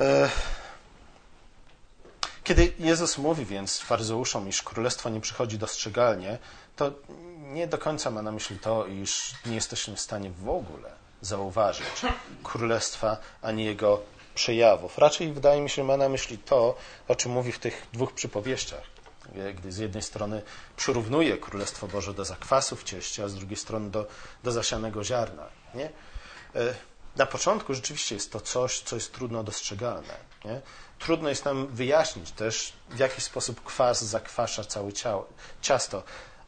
[0.00, 0.30] E,
[2.44, 6.38] kiedy Jezus mówi więc faryzeuszom, iż królestwo nie przychodzi dostrzegalnie,
[6.76, 6.92] to
[7.38, 11.86] nie do końca ma na myśli to, iż nie jesteśmy w stanie w ogóle zauważyć
[12.42, 14.02] królestwa ani jego
[14.34, 14.98] przejawów.
[14.98, 16.76] Raczej wydaje mi się, ma na myśli to,
[17.08, 18.93] o czym mówi w tych dwóch przypowieściach
[19.54, 20.42] gdy z jednej strony
[20.76, 24.06] przyrównuje Królestwo Boże do zakwasu w cieście, a z drugiej strony do,
[24.42, 25.46] do zasianego ziarna.
[25.74, 25.90] Nie?
[26.54, 26.74] E,
[27.16, 30.14] na początku rzeczywiście jest to coś, co jest trudno dostrzegalne.
[30.44, 30.60] Nie?
[30.98, 35.28] Trudno jest nam wyjaśnić też, w jaki sposób kwas zakwasza całe ciało,
[35.60, 36.02] ciasto,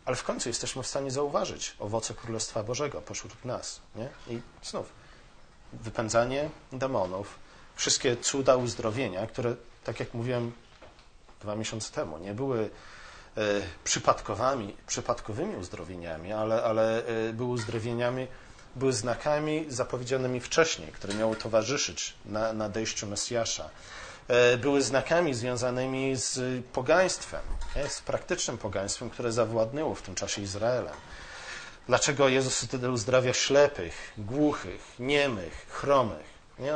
[0.05, 3.81] ale w końcu jesteśmy w stanie zauważyć owoce Królestwa Bożego pośród nas.
[3.95, 4.09] Nie?
[4.29, 4.93] I znów
[5.73, 7.39] wypędzanie demonów,
[7.77, 10.53] wszystkie cuda uzdrowienia, które, tak jak mówiłem
[11.47, 12.71] dwa miesiące temu, nie były
[13.37, 13.41] e,
[13.85, 18.27] przypadkowymi, przypadkowymi uzdrowieniami, ale, ale e, były uzdrowieniami,
[18.77, 23.71] były znakami zapowiedzianymi wcześniej, które miały towarzyszyć na nadejściu Mesjasza.
[24.29, 27.43] E, były znakami związanymi z pogaństwem,
[27.89, 30.95] z praktycznym pogaństwem, które zawładnęło w tym czasie Izraelem.
[31.87, 36.27] Dlaczego Jezus wtedy uzdrawia ślepych, głuchych, niemych, chromych?
[36.59, 36.75] Nie?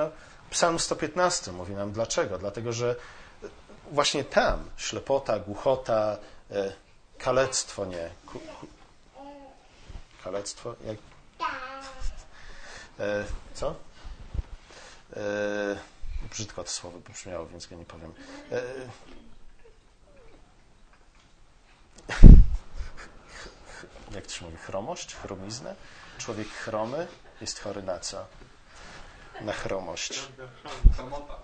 [0.51, 2.39] Psalm 115 mówi nam dlaczego.
[2.39, 2.97] Dlatego, że
[3.91, 6.19] właśnie tam ślepota, głuchota,
[6.51, 6.73] e,
[7.19, 8.11] kalectwo, nie.
[10.25, 10.75] Kalectwo?
[10.85, 10.99] Jak?
[13.01, 13.25] E,
[13.55, 13.75] co?
[16.31, 18.13] brzydko to słowo brzmiało, więc go nie powiem.
[24.15, 25.75] jak to się mówi, chromość, chromiznę.
[26.19, 27.07] Człowiek chromy
[27.41, 28.27] jest chory na co?
[29.41, 30.21] Na chromość.
[30.97, 31.35] Chromota.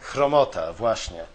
[0.00, 1.26] Chromota, właśnie.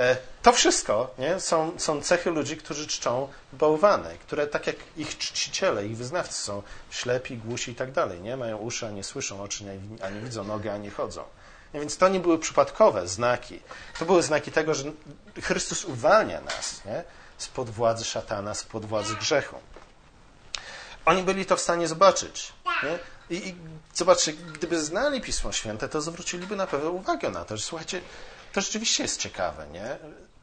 [0.00, 5.18] E, to wszystko nie, są, są cechy ludzi, którzy czczą bałwany, które tak jak ich
[5.18, 8.20] czciciele, ich wyznawcy są ślepi, głusi i tak dalej.
[8.20, 8.36] Nie?
[8.36, 11.24] Mają uszy, a nie słyszą, oczy nie, a nie widzą, nogi, a nie chodzą.
[11.74, 13.60] Nie, więc to nie były przypadkowe znaki.
[13.98, 14.84] To były znaki tego, że
[15.42, 17.04] Chrystus uwalnia nas nie?
[17.38, 19.56] spod władzy szatana, spod władzy grzechu.
[21.04, 22.52] Oni byli to w stanie zobaczyć.
[22.82, 22.98] Nie?
[23.36, 23.54] I, I
[23.94, 28.00] zobaczcie, gdyby znali Pismo Święte, to zwróciliby na pewno uwagę na to, że słuchajcie,
[28.52, 29.98] to rzeczywiście jest ciekawe, nie?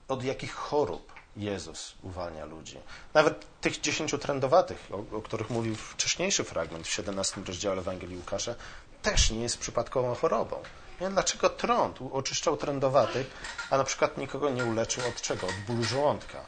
[0.07, 2.77] Od jakich chorób Jezus uwalnia ludzi.
[3.13, 8.55] Nawet tych dziesięciu trendowatych, o, o, których mówił wcześniejszy fragment w 17 rozdziale Ewangelii Łukasza,
[9.01, 10.59] też nie jest przypadkową chorobą.
[11.01, 11.09] Nie?
[11.09, 13.27] Dlaczego trąd oczyszczał trędowatych,
[13.69, 15.47] a na przykład nikogo nie uleczył od czego?
[15.47, 16.45] Od bólu żołądka.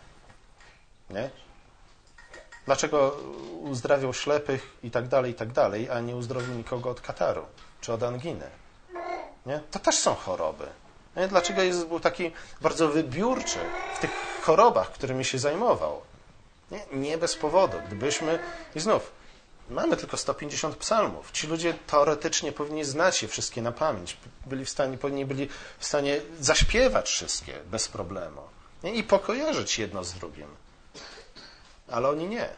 [1.10, 1.30] Nie?
[2.65, 3.17] Dlaczego
[3.60, 7.45] uzdrawiał ślepych i tak dalej, i tak dalej, a nie uzdrowił nikogo od kataru
[7.82, 8.50] czy od anginy?
[9.45, 9.60] Nie?
[9.72, 10.67] To też są choroby.
[11.30, 13.60] Dlaczego Jezus był taki bardzo wybiórczy
[13.95, 16.02] w tych chorobach, którymi się zajmował?
[16.72, 17.78] Nie, nie bez powodu.
[17.88, 18.39] Gdybyśmy,
[18.76, 19.12] i znów,
[19.69, 21.32] mamy tylko 150 psalmów.
[21.32, 24.17] Ci ludzie teoretycznie powinni znać je wszystkie na pamięć.
[24.45, 28.41] Byli w stanie, powinni byli w stanie zaśpiewać wszystkie bez problemu.
[28.84, 28.93] Nie?
[28.93, 30.48] I pokojarzyć jedno z drugim.
[31.88, 32.50] Ale oni nie.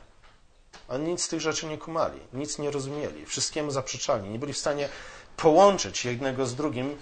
[0.89, 4.57] Oni nic z tych rzeczy nie kumali, nic nie rozumieli, wszystkiemu zaprzeczali, nie byli w
[4.57, 4.89] stanie
[5.37, 6.97] połączyć jednego z drugim,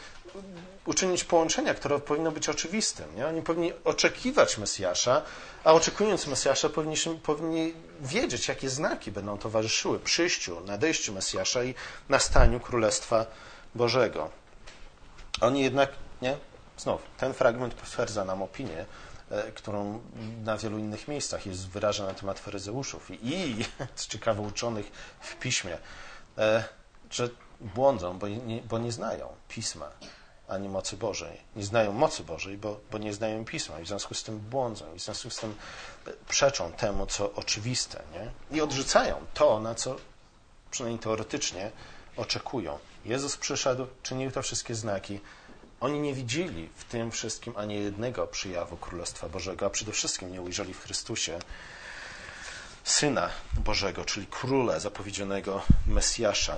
[0.86, 3.16] uczynić połączenia, które powinno być oczywistym.
[3.16, 3.28] Nie?
[3.28, 5.22] Oni powinni oczekiwać Mesjasza,
[5.64, 11.76] a oczekując Mesjasza powinni, powinni wiedzieć, jakie znaki będą towarzyszyły przyjściu, nadejściu Mesjasza i
[12.10, 13.26] nastaniu Królestwa
[13.76, 14.30] Bożego.
[15.42, 15.90] Oni jednak,
[16.22, 16.38] nie?
[16.78, 18.86] Znów, ten fragment potwierdza nam opinię,
[19.32, 20.02] E, którą
[20.44, 23.56] na wielu innych miejscach jest wyraża na temat faryzeuszów i,
[23.96, 25.78] z ciekawe uczonych w piśmie,
[26.38, 26.64] e,
[27.12, 27.30] że
[27.62, 29.90] błądzą, bo nie, bo nie znają pisma
[30.50, 31.38] ani mocy Bożej.
[31.56, 34.96] Nie znają mocy Bożej, bo, bo nie znają pisma i w związku z tym błądzą
[34.96, 35.56] i w związku z tym
[36.30, 38.58] przeczą temu, co oczywiste nie?
[38.58, 39.96] i odrzucają to, na co
[40.72, 41.72] przynajmniej teoretycznie
[42.18, 42.80] oczekują.
[43.06, 45.20] Jezus przyszedł, czynił te wszystkie znaki,
[45.80, 50.42] oni nie widzieli w tym wszystkim ani jednego przyjawu Królestwa Bożego, a przede wszystkim nie
[50.42, 51.40] ujrzeli w Chrystusie
[52.84, 56.58] Syna Bożego, czyli Króla zapowiedzianego Mesjasza.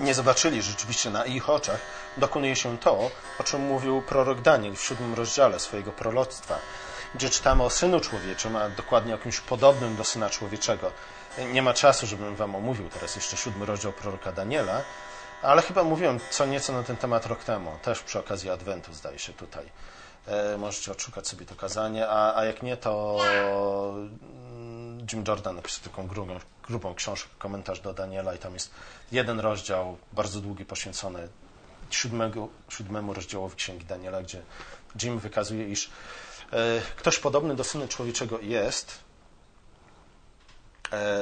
[0.00, 1.80] Nie zobaczyli rzeczywiście na ich oczach,
[2.16, 6.58] dokonuje się to, o czym mówił prorok Daniel w siódmym rozdziale swojego proroctwa,
[7.14, 10.92] gdzie czytamy o Synu Człowieczym, a dokładnie o kimś podobnym do Syna Człowieczego.
[11.52, 14.82] Nie ma czasu, żebym wam omówił teraz jeszcze siódmy rozdział proroka Daniela,
[15.42, 19.18] ale chyba mówiłem co nieco na ten temat rok temu, też przy okazji Adwentu, zdaje
[19.18, 19.64] się tutaj.
[20.26, 25.84] E, możecie odszukać sobie to kazanie, a, a jak nie, to mm, Jim Jordan napisał
[25.84, 28.70] taką grubą, grubą książkę, komentarz do Daniela i tam jest
[29.12, 31.28] jeden rozdział, bardzo długi, poświęcony
[31.90, 34.42] siódmego, siódmemu rozdziałowi Księgi Daniela, gdzie
[35.02, 35.90] Jim wykazuje, iż
[36.52, 38.98] e, ktoś podobny do Syna Człowieczego jest
[40.92, 41.18] e,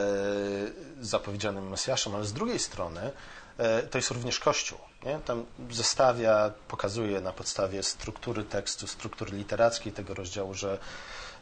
[1.01, 3.11] zapowiedzianym Mesjaszem, ale z drugiej strony
[3.91, 4.79] to jest również Kościół.
[5.05, 5.19] Nie?
[5.25, 10.79] Tam zestawia, pokazuje na podstawie struktury tekstu, struktury literackiej tego rozdziału, że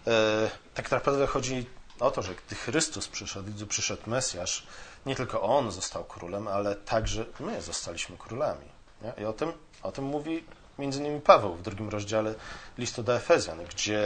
[0.07, 1.67] e, tak naprawdę chodzi
[2.01, 4.67] o to, że gdy Chrystus przyszedł, gdy przyszedł Mesjasz,
[5.07, 8.67] nie tylko On został królem, ale także my zostaliśmy królami.
[9.03, 9.13] Nie?
[9.23, 9.53] I o tym,
[9.83, 10.45] o tym mówi
[10.79, 12.35] między innymi Paweł w drugim rozdziale
[12.79, 14.03] listu do Efezjan, gdzie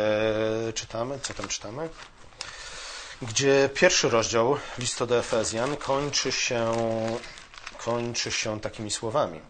[0.74, 1.88] czytamy, co tam czytamy?
[3.22, 6.74] Gdzie pierwszy rozdział listu do Efezjan kończy się
[7.84, 9.40] kończy się takimi słowami.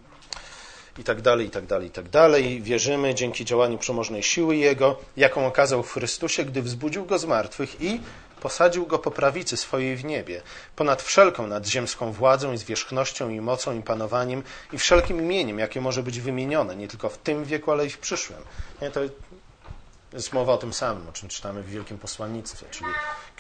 [0.99, 2.63] i tak dalej, i tak dalej, i tak dalej.
[2.63, 7.81] Wierzymy dzięki działaniu przemożnej siły Jego, jaką okazał w Chrystusie, gdy wzbudził Go z martwych
[7.81, 8.01] i
[8.41, 10.43] posadził Go po prawicy swojej w niebie,
[10.77, 16.03] ponad wszelką nadziemską władzą i zwierzchnością i mocą i panowaniem i wszelkim imieniem, jakie może
[16.03, 18.43] być wymienione, nie tylko w tym wieku, ale i w przyszłym.
[18.83, 19.01] Nie, to
[20.13, 22.91] jest mowa o tym samym, o czym czytamy w Wielkim Posłannictwie, czyli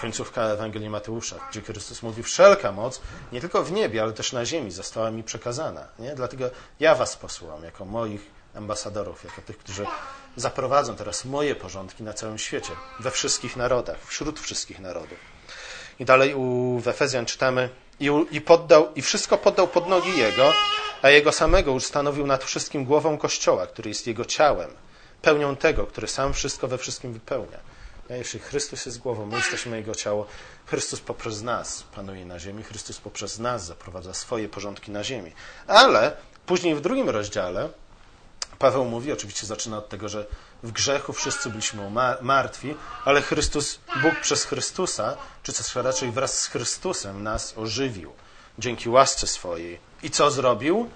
[0.00, 3.00] końcówka Ewangelii Mateusza, gdzie Chrystus mówi, wszelka moc,
[3.32, 5.88] nie tylko w niebie, ale też na ziemi została mi przekazana.
[5.98, 6.14] Nie?
[6.14, 8.20] Dlatego ja was posłam jako moich
[8.54, 9.86] ambasadorów, jako tych, którzy
[10.36, 15.18] zaprowadzą teraz moje porządki na całym świecie, we wszystkich narodach, wśród wszystkich narodów.
[15.98, 17.68] I dalej u, w Efezjan czytamy,
[18.00, 20.52] i, i, poddał, i wszystko poddał pod nogi Jego,
[21.02, 24.70] a Jego samego ustanowił nad wszystkim głową Kościoła, który jest Jego ciałem,
[25.22, 27.58] pełnią tego, który sam wszystko we wszystkim wypełnia.
[28.10, 30.26] Jeśli Chrystus jest głową, my jesteśmy Jego ciało,
[30.66, 35.32] Chrystus poprzez nas panuje na ziemi, Chrystus poprzez nas zaprowadza swoje porządki na ziemi.
[35.66, 37.68] Ale później w drugim rozdziale
[38.60, 40.26] Paweł mówi, oczywiście zaczyna od tego, że
[40.62, 46.46] w grzechu wszyscy byliśmy martwi, ale Chrystus, Bóg przez Chrystusa, czy też raczej wraz z
[46.46, 48.12] Chrystusem nas ożywił
[48.58, 49.80] dzięki łasce swojej.
[50.02, 50.90] I co zrobił?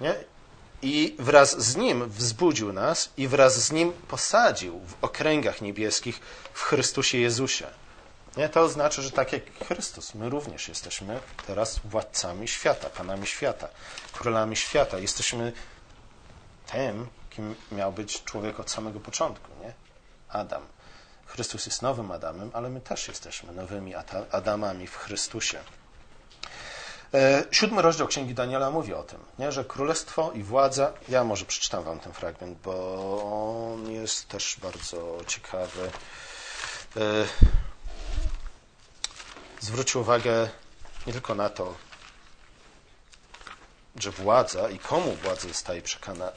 [0.00, 0.14] Nie?
[0.88, 6.20] I wraz z Nim wzbudził nas i wraz z Nim posadził w okręgach niebieskich
[6.52, 7.66] w Chrystusie Jezusie.
[8.36, 8.48] Nie?
[8.48, 13.68] To oznacza, że tak jak Chrystus, my również jesteśmy teraz władcami świata, panami świata,
[14.12, 14.98] królami świata.
[14.98, 15.52] Jesteśmy
[16.72, 19.72] tym, kim miał być człowiek od samego początku, nie?
[20.28, 20.62] Adam.
[21.26, 23.94] Chrystus jest nowym Adamem, ale my też jesteśmy nowymi
[24.30, 25.58] Adamami w Chrystusie.
[27.14, 29.52] E, siódmy rozdział Księgi Daniela mówi o tym, nie?
[29.52, 30.92] że królestwo i władza.
[31.08, 35.90] Ja może przeczytam Wam ten fragment, bo on jest też bardzo ciekawy.
[36.96, 37.00] E,
[39.60, 40.48] zwróć uwagę
[41.06, 41.74] nie tylko na to,
[44.00, 45.82] że władza i komu władza zostaje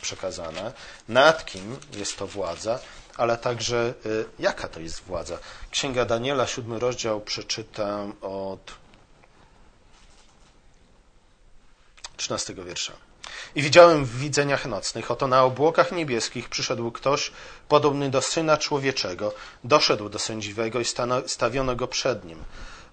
[0.02, 0.72] przekazana,
[1.08, 2.80] nad kim jest to władza,
[3.18, 5.38] ale także y, jaka to jest władza.
[5.72, 8.72] Księga Daniela, siódmy rozdział, przeczytam od
[12.20, 12.94] 13 wiersza.
[13.56, 17.32] I widziałem w widzeniach nocnych, oto na obłokach niebieskich przyszedł ktoś
[17.68, 20.86] podobny do syna człowieczego, doszedł do sędziwego i
[21.26, 22.44] stawiono go przed nim.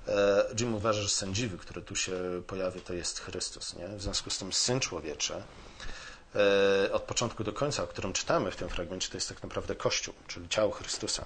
[0.08, 2.12] E, Jim uważa, że sędziwy, który tu się
[2.46, 3.74] pojawia, to jest Chrystus.
[3.74, 3.88] Nie?
[3.88, 5.34] W związku z tym Syn Człowieczy
[6.34, 9.74] e, od początku do końca, o którym czytamy w tym fragmencie, to jest tak naprawdę
[9.74, 11.24] Kościół, czyli ciało Chrystusa.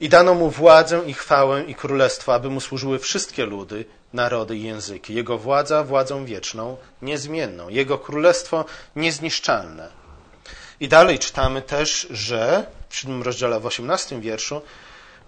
[0.00, 4.62] I dano mu władzę i chwałę i królestwo, aby mu służyły wszystkie ludy, narody i
[4.62, 5.14] języki.
[5.14, 7.68] Jego władza władzą wieczną, niezmienną.
[7.68, 8.64] Jego królestwo
[8.96, 9.88] niezniszczalne.
[10.80, 14.62] I dalej czytamy też, że w siódmym rozdziale, w osiemnastym wierszu,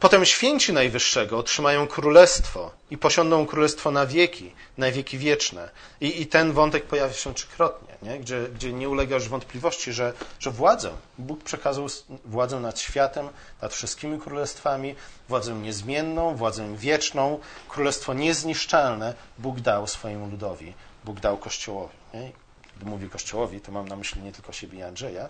[0.02, 5.70] Potem święci Najwyższego otrzymają królestwo i posiądą królestwo na wieki, na wieki wieczne.
[6.00, 8.18] I, i ten wątek pojawia się trzykrotnie, nie?
[8.18, 11.86] Gdzie, gdzie nie ulega już wątpliwości, że, że władzę, Bóg przekazał
[12.24, 13.28] władzę nad światem,
[13.62, 14.94] nad wszystkimi królestwami,
[15.28, 17.38] władzę niezmienną, władzę wieczną,
[17.68, 21.94] królestwo niezniszczalne Bóg dał swojemu ludowi, Bóg dał Kościołowi.
[22.14, 22.32] Nie?
[22.76, 25.28] Gdy mówię Kościołowi, to mam na myśli nie tylko siebie i Andrzeja,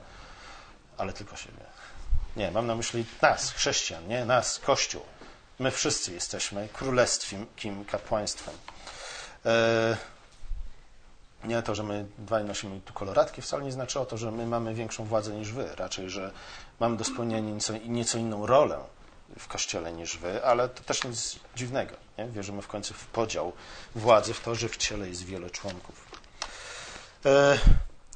[0.98, 1.64] ale tylko siebie.
[2.36, 4.24] Nie, mam na myśli nas, chrześcijan, nie?
[4.24, 5.02] Nas, Kościół.
[5.58, 8.54] My wszyscy jesteśmy królestwem, kim kapłaństwem.
[9.46, 9.96] E,
[11.44, 14.46] nie to, że my dwaj nosimy tu koloratki, wcale nie znaczy o to, że my
[14.46, 15.68] mamy większą władzę niż wy.
[15.76, 16.32] Raczej, że
[16.80, 18.78] mamy do spełnienia nieco, nieco inną rolę
[19.38, 21.94] w Kościele niż wy, ale to też nic dziwnego.
[22.18, 22.26] Nie?
[22.26, 23.52] Wierzymy w końcu w podział
[23.94, 26.08] władzy, w to, że w ciele jest wiele członków.
[27.24, 27.58] E,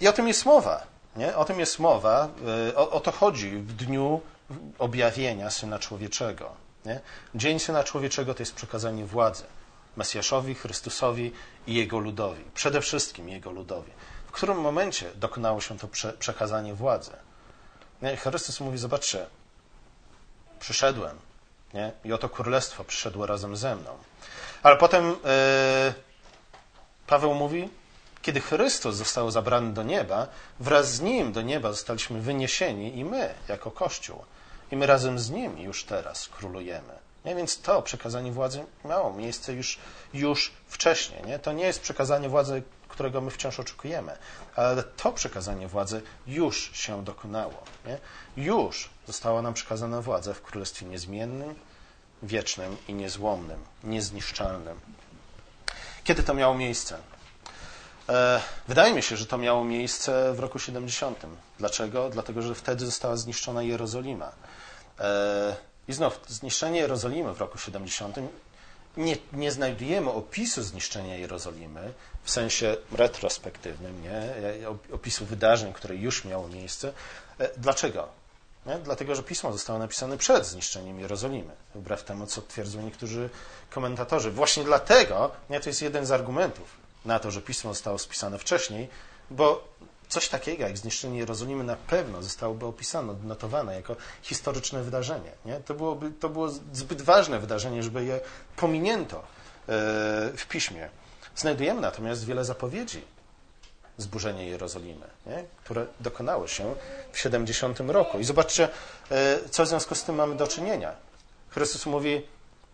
[0.00, 0.86] I o tym jest mowa.
[1.16, 1.36] Nie?
[1.36, 2.28] O tym jest mowa,
[2.68, 4.20] y, o, o to chodzi w dniu
[4.78, 6.52] objawienia Syna Człowieczego.
[6.84, 7.00] Nie?
[7.34, 9.44] Dzień Syna Człowieczego to jest przekazanie władzy
[9.96, 11.32] Mesjaszowi, Chrystusowi
[11.66, 12.44] i Jego ludowi.
[12.54, 13.90] Przede wszystkim Jego ludowi.
[14.26, 17.12] W którym momencie dokonało się to prze, przekazanie władzy?
[18.02, 18.16] Nie?
[18.16, 19.26] Chrystus mówi, zobaczcie,
[20.60, 21.18] przyszedłem
[21.74, 21.92] nie?
[22.04, 23.90] i oto królestwo przyszedło razem ze mną.
[24.62, 25.16] Ale potem yy,
[27.06, 27.68] Paweł mówi,
[28.22, 30.26] kiedy Chrystus został zabrany do nieba,
[30.60, 34.24] wraz z Nim do nieba zostaliśmy wyniesieni i my, jako Kościół.
[34.70, 37.05] I my razem z Nim już teraz królujemy.
[37.26, 37.34] Nie?
[37.34, 39.78] Więc to przekazanie władzy miało miejsce już,
[40.14, 41.22] już wcześniej.
[41.24, 41.38] Nie?
[41.38, 44.16] To nie jest przekazanie władzy, którego my wciąż oczekujemy,
[44.56, 47.62] ale to przekazanie władzy już się dokonało.
[47.86, 47.98] Nie?
[48.44, 51.54] Już została nam przekazana władza w Królestwie niezmiennym,
[52.22, 54.80] wiecznym i niezłomnym, niezniszczalnym.
[56.04, 56.98] Kiedy to miało miejsce?
[58.08, 61.26] E, wydaje mi się, że to miało miejsce w roku 70.
[61.58, 62.10] Dlaczego?
[62.10, 64.32] Dlatego, że wtedy została zniszczona Jerozolima.
[65.88, 68.16] I znów, zniszczenie Jerozolimy w roku 70.
[68.96, 71.92] nie, nie znajdujemy opisu zniszczenia Jerozolimy
[72.24, 74.20] w sensie retrospektywnym, nie?
[74.92, 76.92] opisu wydarzeń, które już miało miejsce.
[77.38, 78.08] E, dlaczego?
[78.66, 78.78] Nie?
[78.78, 83.30] Dlatego, że pismo zostało napisane przed zniszczeniem Jerozolimy, wbrew temu, co twierdzą niektórzy
[83.70, 84.30] komentatorzy.
[84.30, 86.68] Właśnie dlatego, nie, to jest jeden z argumentów
[87.04, 88.88] na to, że pismo zostało spisane wcześniej,
[89.30, 89.68] bo
[90.08, 95.32] coś takiego jak zniszczenie Jerozolimy na pewno zostałoby opisane, odnotowane jako historyczne wydarzenie.
[95.44, 95.60] Nie?
[95.60, 98.20] To, byłoby, to było zbyt ważne wydarzenie, żeby je
[98.56, 99.22] pominięto e,
[100.36, 100.88] w piśmie.
[101.36, 103.02] Znajdujemy natomiast wiele zapowiedzi
[103.98, 105.44] zburzenia Jerozolimy, nie?
[105.64, 106.74] które dokonały się
[107.12, 108.18] w 70 roku.
[108.18, 108.68] I zobaczcie,
[109.10, 110.92] e, co w związku z tym mamy do czynienia.
[111.50, 112.22] Chrystus mówi,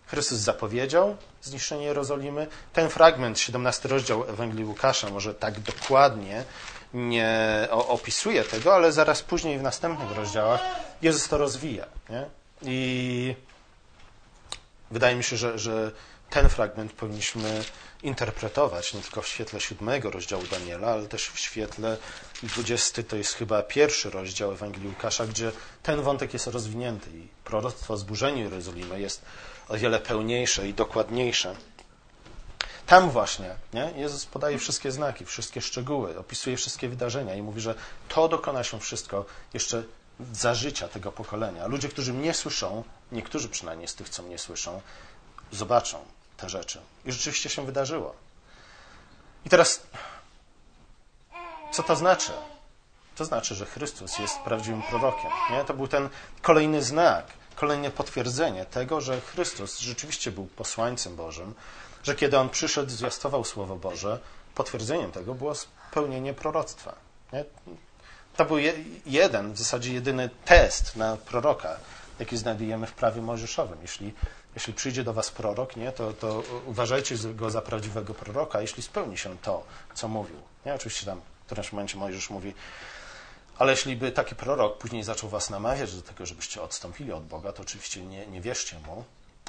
[0.06, 2.46] Chrystus zapowiedział zniszczenie Jerozolimy.
[2.72, 6.44] Ten fragment, 17 rozdział Ewangelii Łukasza, może tak dokładnie
[6.94, 10.60] nie opisuje tego, ale zaraz później w następnych rozdziałach
[11.02, 11.86] Jezus to rozwija.
[12.10, 12.26] Nie?
[12.62, 13.34] I
[14.90, 15.92] wydaje mi się, że, że
[16.30, 17.64] ten fragment powinniśmy
[18.02, 21.96] interpretować nie tylko w świetle siódmego rozdziału Daniela, ale też w świetle
[22.42, 27.94] dwudziesty, to jest chyba pierwszy rozdział Ewangelii Łukasza, gdzie ten wątek jest rozwinięty i proroctwo
[27.94, 29.22] o zburzeniu Jerozolimy jest
[29.68, 31.56] o wiele pełniejsze i dokładniejsze.
[32.86, 33.92] Tam właśnie nie?
[33.96, 37.74] Jezus podaje wszystkie znaki, wszystkie szczegóły, opisuje wszystkie wydarzenia i mówi, że
[38.08, 39.24] to dokona się wszystko
[39.54, 39.82] jeszcze
[40.32, 41.66] za życia tego pokolenia.
[41.66, 44.80] Ludzie, którzy mnie słyszą, niektórzy przynajmniej z tych, co mnie słyszą,
[45.52, 46.04] zobaczą
[46.36, 46.80] te rzeczy.
[47.04, 48.14] I rzeczywiście się wydarzyło.
[49.44, 49.82] I teraz,
[51.72, 52.32] co to znaczy?
[53.16, 55.30] To znaczy, że Chrystus jest prawdziwym prorokiem.
[55.50, 55.64] Nie?
[55.64, 56.08] To był ten
[56.42, 57.26] kolejny znak,
[57.56, 61.54] kolejne potwierdzenie tego, że Chrystus rzeczywiście był posłańcem Bożym,
[62.02, 64.18] że kiedy on przyszedł, zwiastował Słowo Boże,
[64.54, 66.94] potwierdzeniem tego było spełnienie proroctwa.
[67.32, 67.44] Nie?
[68.36, 68.74] To był je,
[69.06, 71.76] jeden, w zasadzie jedyny test na proroka,
[72.18, 73.78] jaki znajdujemy w prawie mojżeszowym.
[73.82, 74.14] Jeśli,
[74.54, 79.18] jeśli przyjdzie do was prorok, nie, to, to uważajcie go za prawdziwego proroka, jeśli spełni
[79.18, 80.36] się to, co mówił.
[80.66, 80.74] Nie?
[80.74, 82.54] Oczywiście tam w którymś momencie Mojżesz mówi,
[83.58, 87.52] ale jeśli by taki prorok później zaczął was namawiać do tego, żebyście odstąpili od Boga,
[87.52, 89.04] to oczywiście nie, nie wierzcie mu.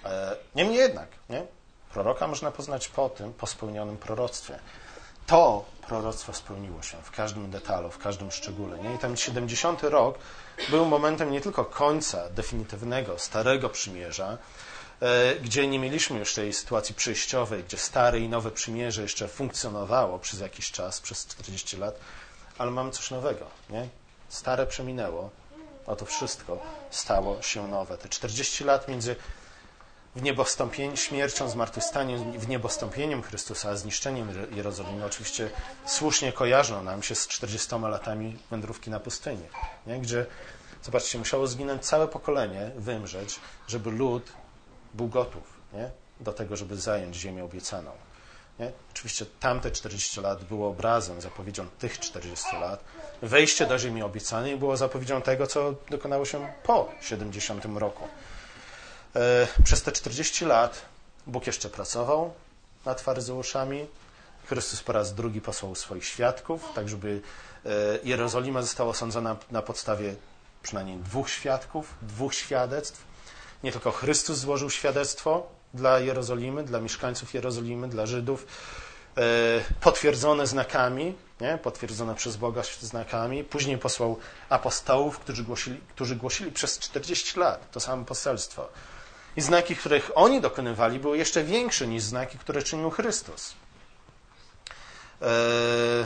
[0.05, 1.45] E, niemniej jednak, nie?
[1.93, 4.59] Proroka można poznać po tym, po spełnionym proroctwie.
[5.27, 8.79] To proroctwo spełniło się w każdym detalu, w każdym szczególe.
[8.79, 8.93] Nie?
[8.93, 10.17] I ten 70 rok
[10.69, 14.37] był momentem nie tylko końca definitywnego, starego przymierza,
[15.01, 20.19] e, gdzie nie mieliśmy już tej sytuacji przejściowej, gdzie stare i nowe przymierze jeszcze funkcjonowało
[20.19, 21.99] przez jakiś czas, przez 40 lat,
[22.57, 23.45] ale mamy coś nowego.
[23.69, 23.87] Nie?
[24.29, 25.29] Stare przeminęło,
[25.87, 27.97] a to wszystko stało się nowe.
[27.97, 29.15] Te 40 lat między
[30.15, 35.49] w niebostąpieniu, śmiercią, zmartwychwstaniem, w niebostąpieniem Chrystusa, a zniszczeniem Jerozolimy oczywiście
[35.85, 39.43] słusznie kojarzą nam się z 40 latami wędrówki na pustyni,
[39.87, 39.99] nie?
[39.99, 40.25] gdzie,
[40.83, 44.31] zobaczcie, musiało zginąć całe pokolenie, wymrzeć, żeby lud
[44.93, 45.43] był gotów
[45.73, 45.91] nie?
[46.19, 47.91] do tego, żeby zająć ziemię obiecaną.
[48.59, 48.71] Nie?
[48.91, 52.83] Oczywiście tamte 40 lat było obrazem, zapowiedzią tych 40 lat.
[53.21, 58.07] Wejście do ziemi obiecanej było zapowiedzią tego, co dokonało się po 70 roku.
[59.15, 60.81] E, przez te 40 lat
[61.27, 62.33] Bóg jeszcze pracował
[62.85, 63.85] nad faryzeuszami.
[64.45, 67.21] Chrystus po raz drugi posłał swoich świadków, tak żeby
[67.65, 67.69] e,
[68.03, 70.15] Jerozolima została osądzona na podstawie
[70.63, 73.03] przynajmniej dwóch świadków, dwóch świadectw.
[73.63, 78.47] Nie tylko Chrystus złożył świadectwo dla Jerozolimy, dla mieszkańców Jerozolimy, dla Żydów,
[79.17, 79.21] e,
[79.81, 81.57] potwierdzone znakami, nie?
[81.57, 83.43] potwierdzone przez Boga znakami.
[83.43, 88.69] Później posłał apostołów, którzy głosili, którzy głosili przez 40 lat to samo poselstwo.
[89.37, 93.53] I znaki, których oni dokonywali, były jeszcze większe niż znaki, które czynił Chrystus.
[95.21, 96.05] Eee...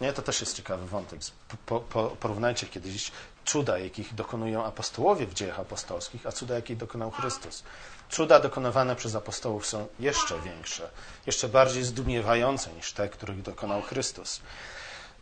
[0.00, 1.20] Nie, to też jest ciekawy wątek.
[1.66, 3.12] Po, po, porównajcie kiedyś
[3.44, 7.62] cuda, jakich dokonują apostołowie w dziejach apostolskich, a cuda, jakich dokonał Chrystus.
[8.10, 10.90] Cuda dokonywane przez apostołów są jeszcze większe,
[11.26, 14.40] jeszcze bardziej zdumiewające niż te, których dokonał Chrystus.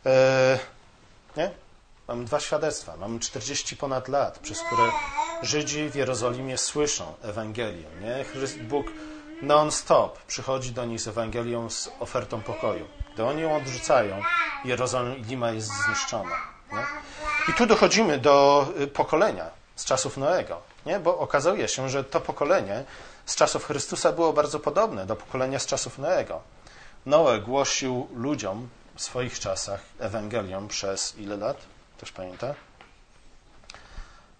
[0.05, 0.59] Eee...
[1.37, 1.51] Nie?
[2.09, 2.97] Mamy dwa świadectwa.
[2.97, 4.91] Mamy 40 ponad lat, przez które
[5.41, 7.85] Żydzi w Jerozolimie słyszą Ewangelię.
[8.01, 8.25] Nie?
[8.63, 8.87] Bóg
[9.41, 12.87] non-stop przychodzi do nich z Ewangelią, z ofertą pokoju.
[13.13, 14.21] Gdy oni ją odrzucają,
[14.65, 16.35] Jerozolima jest zniszczona.
[16.71, 16.85] Nie?
[17.49, 20.99] I tu dochodzimy do y, pokolenia z czasów Noego, nie?
[20.99, 22.83] bo okazuje się, że to pokolenie
[23.25, 26.41] z czasów Chrystusa było bardzo podobne do pokolenia z czasów Noego.
[27.05, 31.57] Noe głosił ludziom w swoich czasach Ewangelią przez ile lat?
[31.99, 32.55] Ktoś pamięta?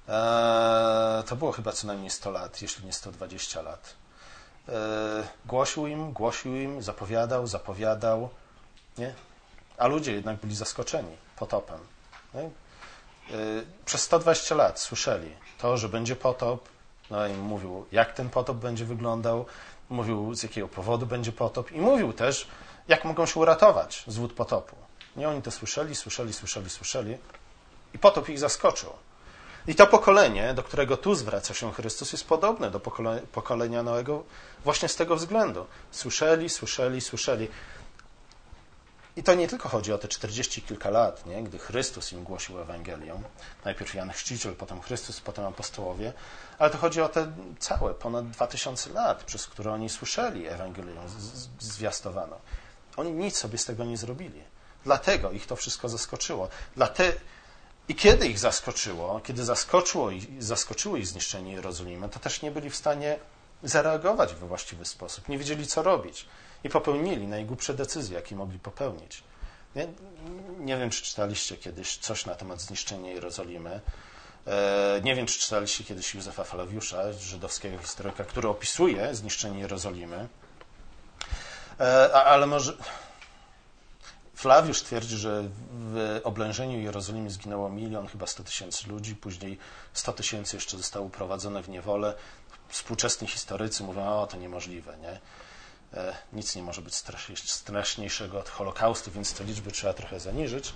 [0.07, 3.95] Eee, to było chyba co najmniej 100 lat, jeśli nie 120 lat.
[4.67, 4.73] Eee,
[5.45, 8.29] głosił im, głosił im, zapowiadał, zapowiadał,
[8.97, 9.13] nie?
[9.77, 11.79] a ludzie jednak byli zaskoczeni potopem.
[12.35, 12.51] Eee,
[13.85, 16.69] przez 120 lat słyszeli to, że będzie potop,
[17.09, 19.45] No i mówił, jak ten potop będzie wyglądał,
[19.89, 22.47] mówił, z jakiego powodu będzie potop i mówił też,
[22.87, 24.75] jak mogą się uratować z wód potopu.
[25.15, 27.17] Nie oni to słyszeli, słyszeli, słyszeli, słyszeli
[27.93, 28.89] i potop ich zaskoczył.
[29.67, 32.79] I to pokolenie, do którego tu zwraca się Chrystus, jest podobne do
[33.31, 34.23] pokolenia Noego
[34.63, 35.65] właśnie z tego względu.
[35.91, 37.47] Słyszeli, słyszeli, słyszeli.
[39.15, 41.43] I to nie tylko chodzi o te czterdzieści kilka lat, nie?
[41.43, 43.21] gdy Chrystus im głosił Ewangelię.
[43.65, 46.13] Najpierw Jan Chrzciciel, potem Chrystus, potem apostołowie.
[46.59, 50.93] Ale to chodzi o te całe ponad dwa tysiące lat, przez które oni słyszeli Ewangelię
[51.59, 52.39] zwiastowano.
[52.97, 54.43] Oni nic sobie z tego nie zrobili.
[54.83, 56.49] Dlatego ich to wszystko zaskoczyło.
[56.75, 57.13] Dlate...
[57.89, 60.09] I kiedy ich zaskoczyło, kiedy zaskoczyło,
[60.39, 63.19] zaskoczyło ich zniszczenie Jerozolimy, to też nie byli w stanie
[63.63, 65.29] zareagować we właściwy sposób.
[65.29, 66.25] Nie wiedzieli, co robić.
[66.63, 69.23] I popełnili najgłupsze decyzje, jakie mogli popełnić.
[69.75, 69.87] Nie,
[70.59, 73.81] nie wiem, czy czytaliście kiedyś coś na temat zniszczenia Jerozolimy.
[74.47, 80.27] E, nie wiem, czy czytaliście kiedyś Józefa Flawiusza, żydowskiego historyka, który opisuje zniszczenie Jerozolimy.
[81.79, 82.73] E, ale może
[84.39, 89.57] Flawiusz twierdzi, że w oblężeniu Jerozolimy zginęło milion, chyba 100 tysięcy ludzi, później
[89.93, 92.13] 100 tysięcy jeszcze zostało uprowadzone w niewolę.
[92.67, 95.19] Współczesni historycy mówią, o to niemożliwe, nie?
[95.99, 96.95] E, nic nie może być
[97.45, 100.73] straszniejszego od Holokaustu, więc te liczby trzeba trochę zaniżyć.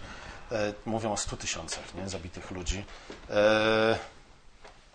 [0.52, 2.10] E, mówią o 100 tysiącach nie?
[2.10, 2.86] zabitych ludzi.
[3.30, 4.00] E,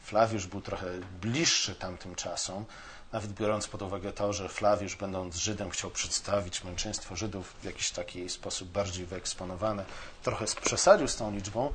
[0.02, 0.86] Flawiusz był trochę
[1.20, 2.64] bliższy tamtym czasom,
[3.12, 7.90] nawet biorąc pod uwagę to, że Flawiusz, będąc Żydem, chciał przedstawić męczeństwo Żydów w jakiś
[7.90, 9.84] taki sposób bardziej wyeksponowane,
[10.22, 11.72] trochę przesadził z tą liczbą,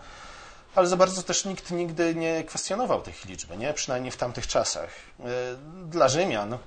[0.76, 3.74] ale za bardzo też nikt nigdy nie kwestionował tych liczb, nie?
[3.74, 4.90] przynajmniej w tamtych czasach.
[5.86, 6.58] Dla Rzymian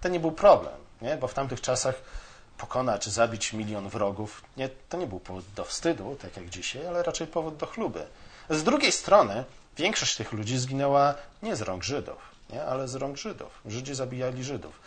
[0.00, 1.16] to nie był problem nie?
[1.16, 1.94] bo w tamtych czasach
[2.58, 7.02] pokonać, zabić milion wrogów, nie, to nie był powód do wstydu, tak jak dzisiaj, ale
[7.02, 8.06] raczej powód do chluby.
[8.50, 9.44] Z drugiej strony,
[9.76, 12.64] większość tych ludzi zginęła nie z rąk Żydów, nie?
[12.64, 13.60] ale z rąk Żydów.
[13.66, 14.80] Żydzi zabijali Żydów.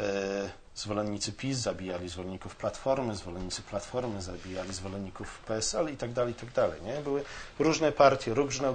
[0.00, 6.36] E, zwolennicy PiS zabijali zwolenników Platformy, zwolennicy Platformy zabijali zwolenników PSL i tak dalej, i
[6.36, 6.82] tak dalej.
[6.82, 6.94] Nie?
[6.94, 7.24] Były
[7.58, 8.70] różne partie, różne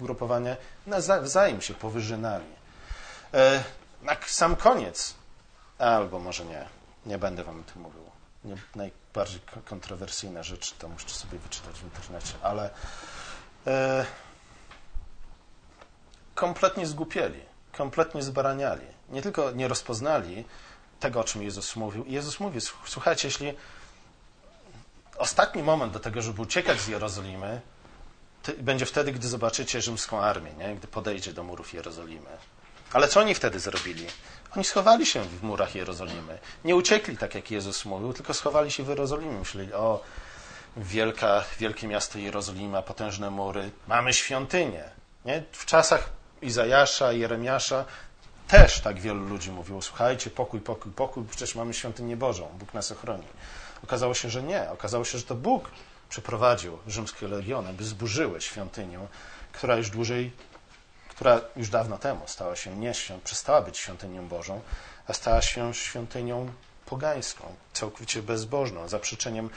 [0.00, 0.56] ugrupowania,
[0.86, 2.44] nawzajem się powyżynali.
[3.34, 3.64] E,
[4.02, 5.20] na sam koniec
[5.80, 6.66] Albo może nie.
[7.06, 8.02] Nie będę wam o tym mówił.
[8.44, 12.70] Nie, najbardziej kontrowersyjna rzecz to musicie sobie wyczytać w internecie, ale
[13.66, 14.06] e,
[16.34, 17.40] kompletnie zgłupieli,
[17.80, 18.86] kompletnie zbaraniali.
[19.08, 20.44] Nie tylko nie rozpoznali
[21.00, 22.04] tego, o czym Jezus mówił.
[22.06, 23.54] Jezus mówi, słuchajcie, jeśli
[25.18, 27.60] ostatni moment do tego, żeby uciekać z Jerozolimy,
[28.58, 30.76] będzie wtedy, gdy zobaczycie rzymską armię, nie?
[30.76, 32.30] gdy podejdzie do murów Jerozolimy.
[32.92, 34.06] Ale co oni wtedy zrobili?
[34.56, 36.38] Oni schowali się w murach Jerozolimy.
[36.64, 39.38] Nie uciekli tak, jak Jezus mówił, tylko schowali się w Jerozolimie.
[39.38, 40.02] Myśleli, o,
[40.76, 44.84] wielka, wielkie miasto Jerozolima, potężne mury, mamy świątynię.
[45.24, 45.42] Nie?
[45.52, 47.84] W czasach Izajasza, Jeremiasza
[48.48, 52.92] też tak wielu ludzi mówiło, słuchajcie, pokój, pokój, pokój, przecież mamy świątynię Bożą, Bóg nas
[52.92, 53.26] ochroni.
[53.84, 54.70] Okazało się, że nie.
[54.70, 55.70] Okazało się, że to Bóg
[56.08, 58.98] przeprowadził rzymskie legiony, by zburzyły świątynię,
[59.52, 60.32] która już dłużej
[61.20, 62.92] która już dawno temu stała się nie
[63.24, 64.60] przestała być świątynią Bożą,
[65.06, 66.52] a stała się świątynią
[66.86, 69.50] pogańską, całkowicie bezbożną, zaprzeczeniem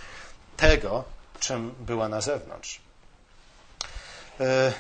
[0.58, 1.04] tego,
[1.40, 2.82] czym była na zewnątrz.
[4.40, 4.74] E,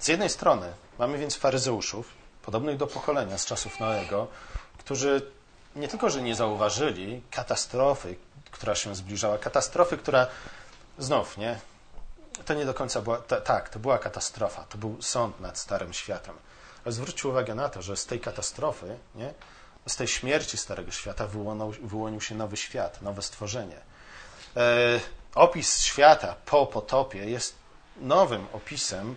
[0.00, 2.08] z jednej strony mamy więc faryzeuszów,
[2.42, 4.28] podobnych do pokolenia z czasów Noego,
[4.78, 5.22] którzy
[5.76, 8.16] nie tylko, że nie zauważyli katastrofy,
[8.50, 10.26] która się zbliżała, katastrofy, która
[10.98, 11.60] znów, nie,
[12.44, 16.34] to nie do końca była, tak, to była katastrofa, to był sąd nad Starym Światem.
[16.84, 19.34] Ale zwróćcie uwagę na to, że z tej katastrofy, nie,
[19.86, 23.80] z tej śmierci Starego Świata wyłonił, wyłonił się nowy świat, nowe stworzenie.
[24.56, 25.00] E,
[25.34, 27.54] opis świata po potopie jest
[27.96, 29.16] nowym opisem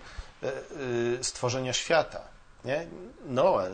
[1.21, 2.21] stworzenia świata.
[2.65, 2.87] Nie?
[3.25, 3.69] Noe,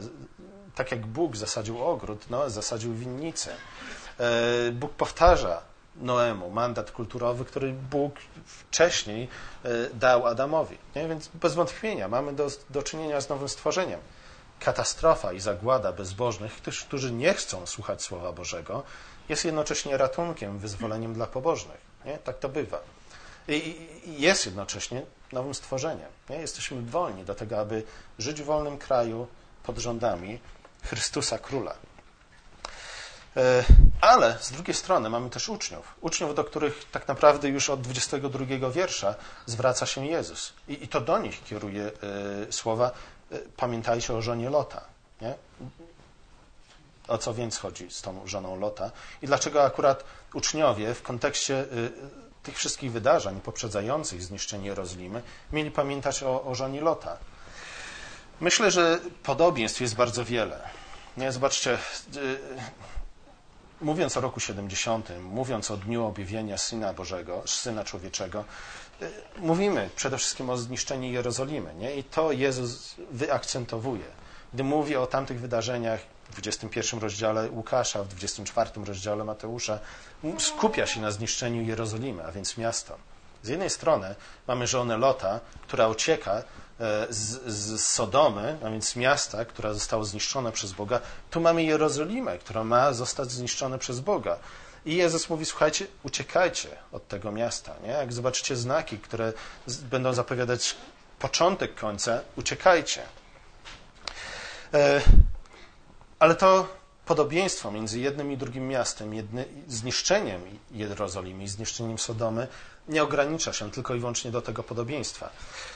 [0.76, 3.52] tak jak Bóg zasadził ogród, Noe zasadził winnicę.
[4.20, 5.62] E, Bóg powtarza
[5.96, 9.28] Noemu, mandat kulturowy, który Bóg wcześniej
[9.64, 10.78] e, dał Adamowi.
[10.96, 11.08] Nie?
[11.08, 14.00] Więc bez wątpienia mamy do, do czynienia z nowym stworzeniem.
[14.60, 16.54] Katastrofa i zagłada bezbożnych,
[16.88, 18.84] którzy nie chcą słuchać Słowa Bożego,
[19.30, 21.78] jest jednocześnie ratunkiem, wyzwoleniem dla pobożnych.
[22.06, 22.18] Nie?
[22.18, 22.80] Tak to bywa.
[23.48, 26.10] I jest jednocześnie nowym stworzeniem.
[26.30, 26.36] Nie?
[26.36, 27.84] Jesteśmy wolni do tego, aby
[28.20, 29.28] żyć w wolnym kraju
[29.64, 30.40] pod rządami
[30.84, 31.76] Chrystusa Króla.
[33.38, 33.64] E,
[34.02, 35.96] ale z drugiej strony mamy też uczniów.
[36.02, 39.16] Uczniów, do których tak naprawdę już od 22 wiersza
[39.46, 40.54] zwraca się Jezus.
[40.68, 41.92] I, i to do nich kieruje
[42.50, 42.92] y, słowa
[43.32, 44.86] y, pamiętajcie o żonie Lota.
[45.22, 45.34] Nie?
[47.08, 48.92] O co więc chodzi z tą żoną Lota?
[49.22, 50.04] I dlaczego akurat
[50.34, 51.66] uczniowie w kontekście
[52.46, 55.22] tych wszystkich wydarzeń poprzedzających zniszczenie Jerozolimy
[55.52, 57.18] mieli pamiętać o, o żonie Lota?
[58.42, 60.70] Myślę, że podobieństw jest bardzo wiele.
[61.18, 62.38] Nie, zobaczcie, y,
[63.82, 68.44] mówiąc o roku 70., mówiąc o dniu objawienia Syna Bożego, Syna Człowieczego,
[69.02, 71.76] y, mówimy przede wszystkim o zniszczeniu Jerozolimy.
[71.76, 71.96] Nie?
[71.96, 74.06] I to Jezus wyakcentowuje.
[74.54, 76.00] Gdy mówi o tamtych wydarzeniach
[76.36, 79.80] w 21 rozdziale Łukasza, w 24 rozdziale Mateusza,
[80.38, 82.96] skupia się na zniszczeniu Jerozolimy, a więc miasta.
[83.44, 84.16] Z jednej strony
[84.48, 86.44] mamy żonę Lota, która ucieka e,
[87.10, 91.00] z, z Sodomy, a więc miasta, która została zniszczona przez Boga.
[91.32, 94.38] Tu mamy Jerozolimę, która ma zostać zniszczona przez Boga.
[94.86, 97.74] I Jezus mówi, słuchajcie, uciekajcie od tego miasta.
[97.84, 97.90] Nie?
[97.90, 99.34] Jak zobaczycie znaki, które
[99.68, 100.76] będą zapowiadać
[101.20, 103.02] początek końca, uciekajcie.
[106.20, 106.68] Ale to
[107.06, 110.42] podobieństwo między jednym i drugim miastem, jedny, zniszczeniem
[110.72, 112.48] Jerozolimy i zniszczeniem Sodomy
[112.88, 115.30] nie ogranicza się tylko i wyłącznie do tego podobieństwa.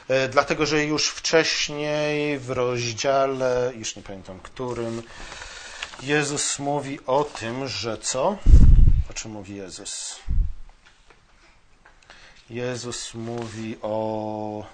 [0.08, 5.04] E, dlatego, że już wcześniej w rozdziale, już nie pamiętam którym,
[6.02, 8.38] Jezus mówi o tym, że co?
[9.10, 10.20] O czym mówi Jezus?
[12.50, 14.66] Jezus mówi o.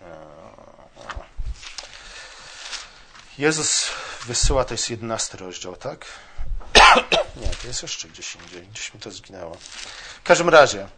[0.00, 0.26] E,
[3.38, 3.90] Jezus
[4.26, 6.06] wysyła, to jest jedenasty rozdział, tak?
[7.42, 9.56] Nie, to jest jeszcze gdzieś indziej, gdzieś mi to zginęło.
[10.18, 10.88] W każdym razie,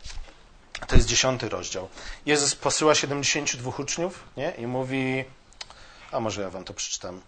[0.87, 1.89] to jest dziesiąty rozdział.
[2.27, 4.51] Jezus posyła 72 uczniów nie?
[4.51, 5.25] i mówi,
[6.13, 7.21] a może ja wam to przeczytam.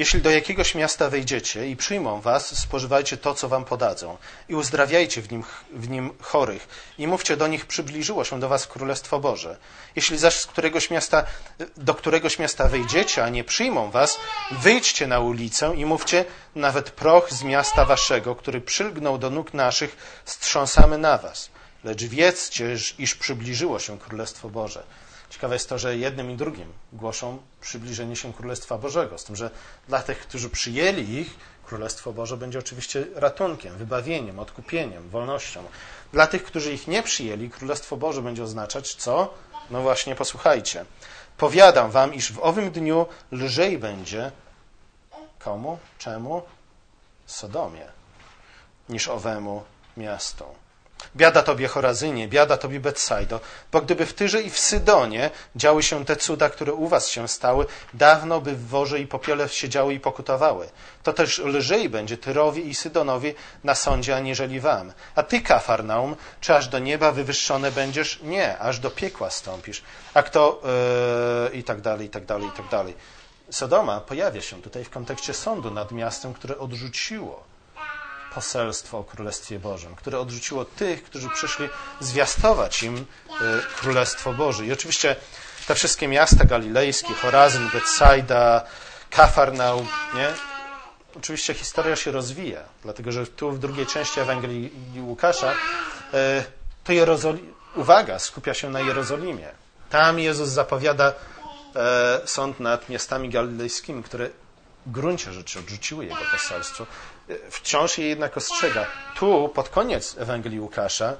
[0.00, 4.16] Jeśli do jakiegoś miasta wejdziecie i przyjmą was, spożywajcie to, co wam podadzą
[4.48, 8.66] i uzdrawiajcie w nim, w nim chorych i mówcie do nich, przybliżyło się do was
[8.66, 9.56] Królestwo Boże.
[9.96, 11.24] Jeśli zaś z któregoś miasta,
[11.76, 14.18] do któregoś miasta wejdziecie, a nie przyjmą was,
[14.50, 16.24] wyjdźcie na ulicę i mówcie,
[16.54, 21.50] nawet proch z miasta waszego, który przylgnął do nóg naszych, strząsamy na was.
[21.84, 24.82] Lecz wiedzcie, iż przybliżyło się Królestwo Boże.
[25.30, 29.18] Ciekawe jest to, że jednym i drugim głoszą przybliżenie się Królestwa Bożego.
[29.18, 29.50] Z tym, że
[29.88, 35.64] dla tych, którzy przyjęli ich, Królestwo Boże będzie oczywiście ratunkiem, wybawieniem, odkupieniem, wolnością.
[36.12, 39.34] Dla tych, którzy ich nie przyjęli, Królestwo Boże będzie oznaczać co?
[39.70, 40.84] No właśnie, posłuchajcie.
[41.36, 44.32] Powiadam wam, iż w owym dniu lżej będzie
[45.38, 45.78] komu?
[45.98, 46.42] Czemu?
[47.26, 47.86] Sodomie,
[48.88, 49.64] niż owemu
[49.96, 50.44] miastu.
[51.16, 53.40] Biada tobie Chorazynie, biada tobie Betsaido,
[53.72, 57.28] bo gdyby w Tyrze i w Sydonie działy się te cuda, które u was się
[57.28, 60.68] stały, dawno by w worze i popiele siedziały i pokutowały.
[61.02, 63.34] To też lżej będzie Tyrowi i Sydonowi
[63.64, 64.92] na sądzie, aniżeli wam.
[65.14, 68.20] A ty, Kafarnaum, czy aż do nieba wywyższone będziesz?
[68.22, 69.82] Nie, aż do piekła stąpisz.
[70.14, 70.62] A kto...
[71.52, 72.94] Yy, i tak dalej, i tak dalej, i tak dalej.
[73.50, 77.49] Sodoma pojawia się tutaj w kontekście sądu nad miastem, które odrzuciło
[78.34, 81.68] poselstwo o Królestwie Bożym, które odrzuciło tych, którzy przyszli
[82.00, 83.02] zwiastować im e,
[83.80, 84.66] Królestwo Boże.
[84.66, 85.16] I oczywiście
[85.66, 88.64] te wszystkie miasta galilejskie, Chorazyn, Betsaida,
[89.10, 90.28] Kafarnaum, nie?
[91.16, 95.52] Oczywiście historia się rozwija, dlatego że tu w drugiej części Ewangelii Łukasza
[96.14, 96.44] e,
[96.84, 99.48] to Jerozoli- uwaga skupia się na Jerozolimie.
[99.90, 101.12] Tam Jezus zapowiada
[101.76, 104.30] e, sąd nad miastami galilejskimi, które
[104.86, 106.86] w gruncie rzeczy odrzuciły jego poselstwo,
[107.50, 108.86] wciąż je jednak ostrzega.
[109.16, 111.16] Tu, pod koniec Ewangelii Łukasza,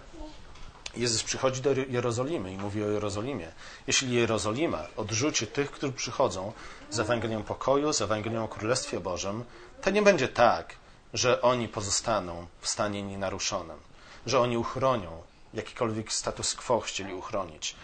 [0.96, 3.52] Jezus przychodzi do Jerozolimy i mówi o Jerozolimie.
[3.86, 6.52] Jeśli Jerozolima odrzuci tych, którzy przychodzą
[6.90, 9.44] z Ewangelią pokoju, z Ewangelią o Królestwie Bożym,
[9.82, 10.74] to nie będzie tak,
[11.14, 13.78] że oni pozostaną w stanie nienaruszonym,
[14.26, 15.22] że oni uchronią
[15.54, 17.76] jakikolwiek status quo chcieli uchronić.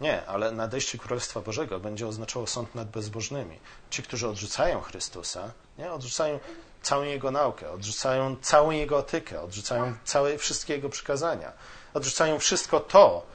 [0.00, 3.58] Nie, ale nadejście Królestwa Bożego będzie oznaczało sąd nad bezbożnymi.
[3.90, 5.92] Ci, którzy odrzucają Chrystusa, nie?
[5.92, 6.38] odrzucają
[6.82, 11.52] całą Jego naukę, odrzucają całą Jego etykę, odrzucają całe, wszystkie Jego przykazania,
[11.94, 13.26] odrzucają wszystko to,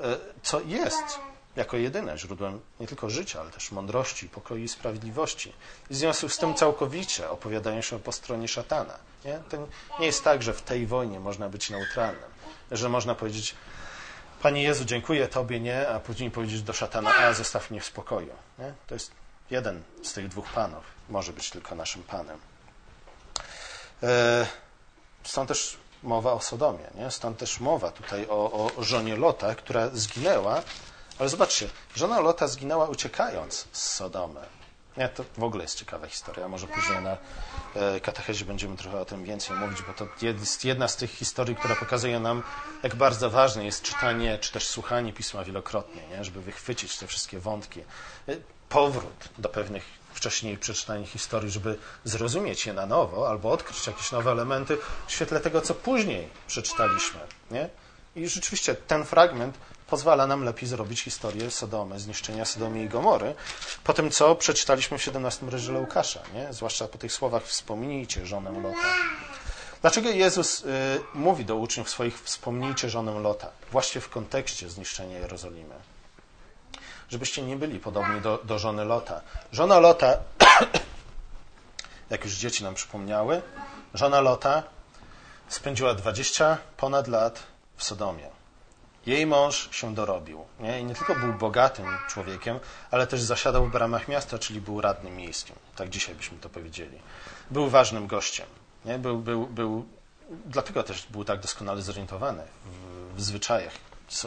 [0.00, 1.18] e, co jest
[1.56, 5.52] jako jedyne źródłem nie tylko życia, ale też mądrości, pokoju i sprawiedliwości.
[5.90, 8.98] I w związku z tym całkowicie opowiadają się po stronie szatana.
[9.24, 9.40] Nie?
[9.48, 9.56] To
[10.00, 12.30] nie jest tak, że w tej wojnie można być neutralnym,
[12.70, 13.54] że można powiedzieć,
[14.42, 18.32] Panie Jezu, dziękuję Tobie, nie, a później powiedzieć do szatana, a zostaw mnie w spokoju.
[18.58, 18.72] Nie?
[18.86, 19.10] To jest
[19.50, 20.84] jeden z tych dwóch panów.
[21.08, 22.38] Może być tylko naszym panem.
[24.02, 24.46] E,
[25.24, 26.90] stąd też mowa o Sodomie.
[26.94, 27.10] Nie?
[27.10, 30.62] Stąd też mowa tutaj o, o żonie Lota, która zginęła.
[31.18, 34.40] Ale zobaczcie, żona Lota zginęła uciekając z Sodomy.
[35.00, 36.48] Nie, to w ogóle jest ciekawa historia.
[36.48, 37.16] Może później na
[37.74, 41.56] e, katechezie będziemy trochę o tym więcej mówić, bo to jest jedna z tych historii,
[41.56, 42.42] która pokazuje nam,
[42.82, 46.24] jak bardzo ważne jest czytanie, czy też słuchanie pisma wielokrotnie, nie?
[46.24, 47.80] żeby wychwycić te wszystkie wątki.
[47.80, 48.36] E,
[48.68, 49.84] powrót do pewnych
[50.14, 55.40] wcześniej przeczytanych historii, żeby zrozumieć je na nowo albo odkryć jakieś nowe elementy w świetle
[55.40, 57.20] tego, co później przeczytaliśmy.
[57.50, 57.68] Nie?
[58.16, 59.58] I rzeczywiście ten fragment
[59.90, 63.34] pozwala nam lepiej zrobić historię Sodomy, zniszczenia Sodomy i Gomory,
[63.84, 66.52] po tym, co przeczytaliśmy w 17 rozdziale Łukasza, nie?
[66.52, 68.94] zwłaszcza po tych słowach wspomnijcie żonę Lota.
[69.80, 70.66] Dlaczego Jezus y,
[71.14, 73.48] mówi do uczniów swoich wspomnijcie żonę Lota?
[73.72, 75.74] Właśnie w kontekście zniszczenia Jerozolimy.
[77.08, 79.20] Żebyście nie byli podobni do, do żony Lota.
[79.52, 80.16] Żona Lota,
[82.10, 83.42] jak już dzieci nam przypomniały,
[83.94, 84.62] żona Lota
[85.48, 87.42] spędziła 20 ponad lat
[87.76, 88.39] w Sodomie.
[89.06, 90.44] Jej mąż się dorobił.
[90.60, 90.80] Nie?
[90.80, 95.16] I nie tylko był bogatym człowiekiem, ale też zasiadał w bramach miasta, czyli był radnym
[95.16, 95.56] miejskim.
[95.76, 96.98] Tak dzisiaj byśmy to powiedzieli.
[97.50, 98.46] Był ważnym gościem.
[98.84, 98.98] Nie?
[98.98, 99.86] Był, był, był,
[100.46, 103.72] dlatego też był tak doskonale zorientowany w, w zwyczajach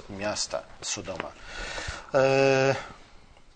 [0.10, 1.32] miasta Sodoma.
[2.14, 2.76] E,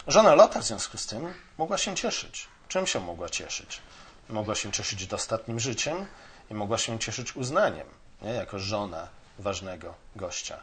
[0.07, 2.47] żona Lota w związku z tym mogła się cieszyć.
[2.67, 3.81] Czym się mogła cieszyć?
[4.29, 6.05] Mogła się cieszyć dostatnim życiem
[6.51, 7.87] i mogła się cieszyć uznaniem,
[8.21, 8.29] nie?
[8.31, 9.07] jako żona
[9.39, 10.59] ważnego gościa.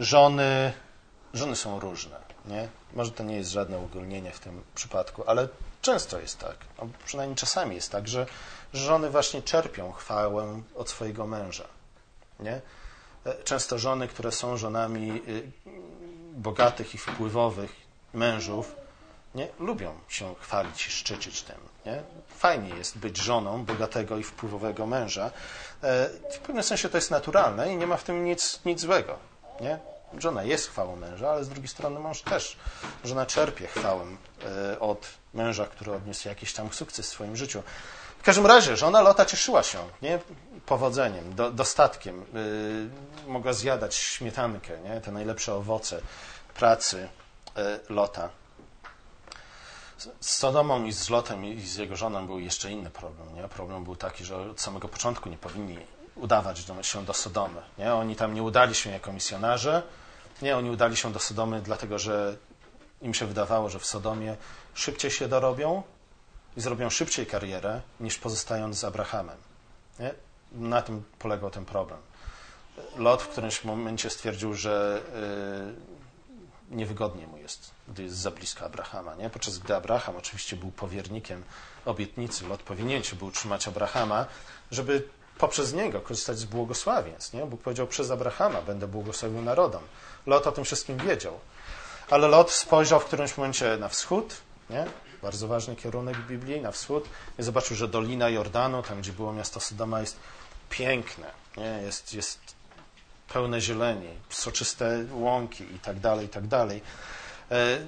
[0.00, 0.72] Żony,
[1.34, 2.20] żony są różne.
[2.46, 2.68] Nie?
[2.92, 5.48] Może to nie jest żadne ogólnienie w tym przypadku, ale
[5.82, 8.26] często jest tak, no, przynajmniej czasami jest tak, że
[8.72, 11.64] żony właśnie czerpią chwałę od swojego męża.
[12.40, 12.60] Nie?
[13.26, 15.52] E, często żony, które są żonami y,
[16.32, 17.72] bogatych i wpływowych
[18.14, 18.74] mężów,
[19.34, 19.48] nie?
[19.58, 21.56] lubią się chwalić i szczycić tym.
[21.86, 22.02] Nie?
[22.28, 25.30] Fajnie jest być żoną bogatego i wpływowego męża.
[25.82, 29.18] E, w pewnym sensie to jest naturalne i nie ma w tym nic, nic złego.
[29.60, 29.78] Nie?
[30.18, 32.56] Żona jest chwałą męża, ale z drugiej strony mąż też.
[33.04, 34.04] Żona czerpie chwałę
[34.72, 37.62] e, od męża, który odniósł jakiś tam sukces w swoim życiu.
[38.18, 40.18] W każdym razie żona Lota cieszyła się nie?
[40.66, 42.24] powodzeniem, do, dostatkiem.
[43.26, 45.00] Yy, mogła zjadać śmietankę, nie?
[45.00, 46.00] te najlepsze owoce
[46.54, 47.08] pracy
[47.88, 48.28] Lota.
[50.20, 53.34] Z Sodomą i z Lotem i z jego żoną był jeszcze inny problem.
[53.34, 53.48] Nie?
[53.48, 55.78] Problem był taki, że od samego początku nie powinni
[56.14, 57.62] udawać się do Sodomy.
[57.78, 57.94] Nie?
[57.94, 59.82] Oni tam nie udali się jako misjonarze.
[60.42, 62.36] Nie, oni udali się do Sodomy dlatego, że
[63.02, 64.36] im się wydawało, że w Sodomie
[64.74, 65.82] szybciej się dorobią
[66.56, 69.36] i zrobią szybciej karierę, niż pozostając z Abrahamem.
[69.98, 70.14] Nie?
[70.52, 71.98] Na tym polegał ten problem.
[72.96, 75.02] Lot w którymś momencie stwierdził, że
[76.70, 79.14] yy, niewygodnie mu jest, gdy jest za blisko Abrahama.
[79.14, 79.30] Nie?
[79.30, 81.42] Podczas gdy Abraham oczywiście był powiernikiem
[81.84, 84.26] obietnicy, Lot powinien się był utrzymać Abrahama,
[84.70, 87.34] żeby poprzez niego korzystać z błogosławieństw.
[87.34, 87.46] Nie?
[87.46, 89.82] Bóg powiedział, przez Abrahama będę błogosławił narodom.
[90.26, 91.40] Lot o tym wszystkim wiedział.
[92.10, 94.36] Ale Lot spojrzał w którymś momencie na wschód,
[94.70, 94.86] nie?
[95.22, 97.04] bardzo ważny kierunek Biblii, na wschód,
[97.38, 100.16] i zobaczył, że Dolina Jordanu, tam gdzie było miasto Sodoma, jest
[100.70, 101.82] piękne, nie?
[101.82, 102.38] Jest, jest
[103.32, 106.82] pełne zieleni, soczyste łąki i tak dalej, i tak dalej.
[107.50, 107.78] E,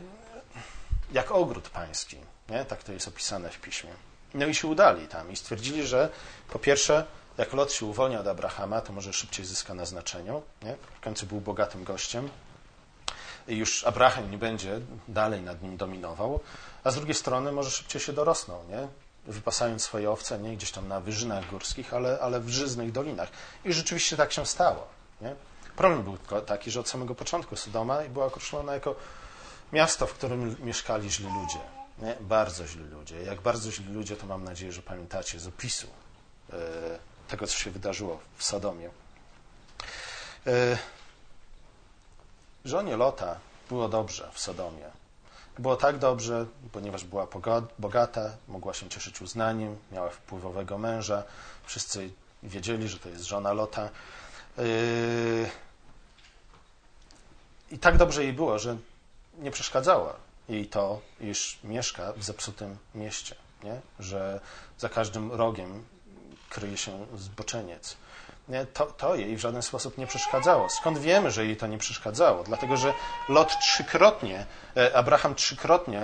[1.12, 2.16] jak ogród pański,
[2.48, 2.64] nie?
[2.64, 3.90] tak to jest opisane w piśmie.
[4.34, 6.08] No i się udali tam i stwierdzili, że
[6.50, 7.06] po pierwsze,
[7.38, 10.42] jak Lot się uwolni od Abrahama, to może szybciej zyska na znaczeniu.
[10.62, 10.76] Nie?
[10.96, 12.28] W końcu był bogatym gościem.
[13.48, 16.40] I już Abraham nie będzie dalej nad nim dominował,
[16.84, 18.88] a z drugiej strony może szybciej się dorosną, nie?
[19.26, 23.28] wypasając swoje owce nie gdzieś tam na wyżynach górskich, ale, ale w żyznych dolinach.
[23.64, 24.86] I rzeczywiście tak się stało.
[25.20, 25.34] Nie?
[25.76, 28.94] Problem był taki, że od samego początku Sodoma była określona jako
[29.72, 31.60] miasto, w którym mieszkali źli ludzie.
[31.98, 32.16] Nie?
[32.20, 33.22] Bardzo źli ludzie.
[33.22, 35.86] Jak bardzo źli ludzie, to mam nadzieję, że pamiętacie z opisu
[36.52, 36.56] e,
[37.28, 38.90] tego, co się wydarzyło w Sodomie.
[40.46, 40.78] E,
[42.64, 43.36] żonie Lota
[43.68, 44.90] było dobrze w Sodomie.
[45.58, 47.26] Było tak dobrze, ponieważ była
[47.78, 51.22] bogata, mogła się cieszyć uznaniem, miała wpływowego męża.
[51.64, 52.10] Wszyscy
[52.42, 53.88] wiedzieli, że to jest żona Lota.
[54.58, 55.50] Yy,
[57.70, 58.76] I tak dobrze jej było, że
[59.38, 60.14] nie przeszkadzało
[60.48, 63.80] jej to, iż mieszka w zepsutym mieście, nie?
[63.98, 64.40] że
[64.78, 65.84] za każdym rogiem
[66.50, 67.96] kryje się zboczeniec
[68.74, 70.68] to, to jej w żaden sposób nie przeszkadzało.
[70.68, 72.44] Skąd wiemy, że jej to nie przeszkadzało?
[72.44, 72.94] Dlatego, że
[73.28, 76.02] Lot trzykrotnie, e, Abraham trzykrotnie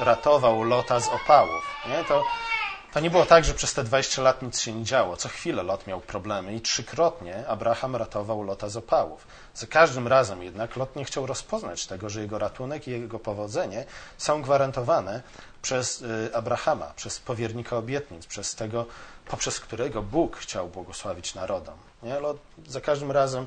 [0.00, 1.64] ratował Lota z opałów.
[1.88, 2.04] Nie?
[2.04, 2.24] To,
[2.92, 5.16] to nie było tak, że przez te 20 lat nic się nie działo.
[5.16, 9.26] Co chwilę Lot miał problemy i trzykrotnie Abraham ratował Lota z opałów.
[9.54, 13.84] Za każdym razem jednak Lot nie chciał rozpoznać tego, że jego ratunek i jego powodzenie
[14.18, 15.22] są gwarantowane
[15.62, 18.86] przez y, Abrahama, przez powiernika obietnic, przez tego,
[19.26, 21.78] poprzez którego Bóg chciał błogosławić narodom.
[22.02, 22.20] Nie?
[22.20, 22.36] Lot,
[22.66, 23.46] za każdym razem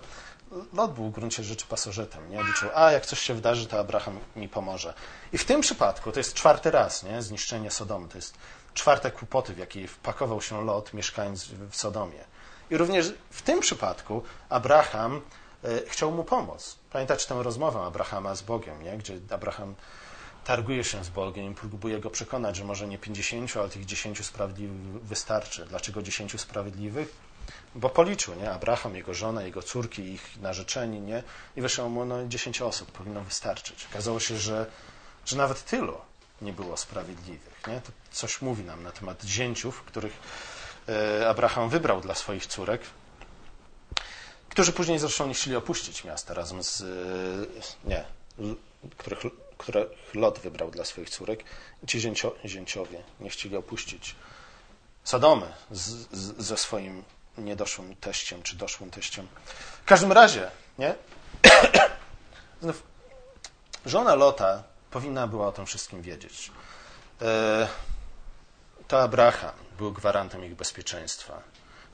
[0.73, 2.29] Lot był w gruncie rzeczy pasożytem.
[2.29, 2.43] Nie?
[2.43, 4.93] Liczył, a jak coś się wydarzy, to Abraham mi pomoże.
[5.33, 7.21] I w tym przypadku to jest czwarty raz nie?
[7.21, 8.07] zniszczenie Sodomy.
[8.07, 8.33] To jest
[8.73, 12.23] czwarte kłopoty, w jakie wpakował się Lot, mieszkając w Sodomie.
[12.69, 15.21] I również w tym przypadku Abraham
[15.63, 16.77] e, chciał mu pomóc.
[16.91, 18.97] Pamiętacie tę rozmowę Abrahama z Bogiem, nie?
[18.97, 19.75] gdzie Abraham
[20.43, 24.25] targuje się z Bogiem i próbuje go przekonać, że może nie 50, ale tych 10
[24.25, 25.65] sprawiedliwych wystarczy.
[25.65, 27.13] Dlaczego 10 sprawiedliwych?
[27.75, 28.51] Bo policzył, nie?
[28.51, 31.23] Abraham, jego żona, jego córki, ich narzeczeni, nie?
[31.55, 33.87] I wyszło mu, no 10 osób powinno wystarczyć.
[33.91, 34.65] Okazało się, że,
[35.25, 35.97] że nawet tylu
[36.41, 37.81] nie było sprawiedliwych, nie?
[37.81, 40.13] To coś mówi nam na temat zięciów, których
[40.89, 42.81] e, Abraham wybrał dla swoich córek,
[44.49, 46.85] którzy później zresztą nie chcieli opuścić miasta razem z, e,
[47.89, 48.05] nie,
[48.97, 49.19] których,
[49.57, 51.43] których Lot wybrał dla swoich córek.
[51.87, 54.15] Ci zięcio, zięciowie nie chcieli opuścić
[55.03, 55.81] Sodomy z,
[56.11, 57.03] z, ze swoim
[57.37, 59.27] niedoszłym teściem, czy doszłym teściem.
[59.83, 60.95] W każdym razie, nie?
[62.61, 62.83] Znów,
[63.85, 66.51] żona Lota powinna była o tym wszystkim wiedzieć.
[67.21, 67.67] E,
[68.91, 71.41] to Abraham był gwarantem ich bezpieczeństwa.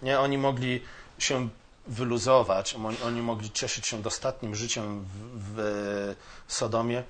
[0.01, 0.83] Nie, oni mogli
[1.19, 1.49] się
[1.87, 2.75] wyluzować,
[3.05, 5.55] oni mogli cieszyć się dostatnim życiem w,
[6.47, 7.03] w Sodomie,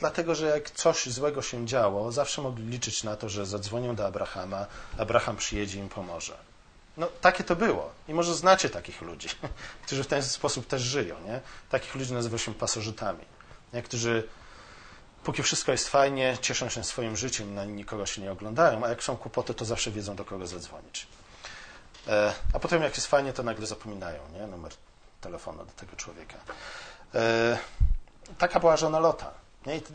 [0.00, 4.06] dlatego że jak coś złego się działo, zawsze mogli liczyć na to, że zadzwonią do
[4.06, 4.66] Abrahama,
[4.98, 6.36] Abraham przyjedzie i im pomoże.
[6.96, 7.90] No, takie to było.
[8.08, 9.28] I może znacie takich ludzi,
[9.86, 11.16] którzy w ten sposób też żyją.
[11.26, 11.40] Nie?
[11.70, 13.24] Takich ludzi nazywa się pasożytami,
[13.72, 13.82] nie?
[15.24, 19.02] Póki wszystko jest fajnie, cieszą się swoim życiem, na nikogo się nie oglądają, a jak
[19.02, 21.06] są kłopoty, to zawsze wiedzą, do kogo zadzwonić.
[22.08, 24.46] E, a potem, jak jest fajnie, to nagle zapominają nie?
[24.46, 24.72] numer
[25.20, 26.36] telefonu do tego człowieka.
[27.14, 27.58] E,
[28.38, 29.30] taka była żona Lota.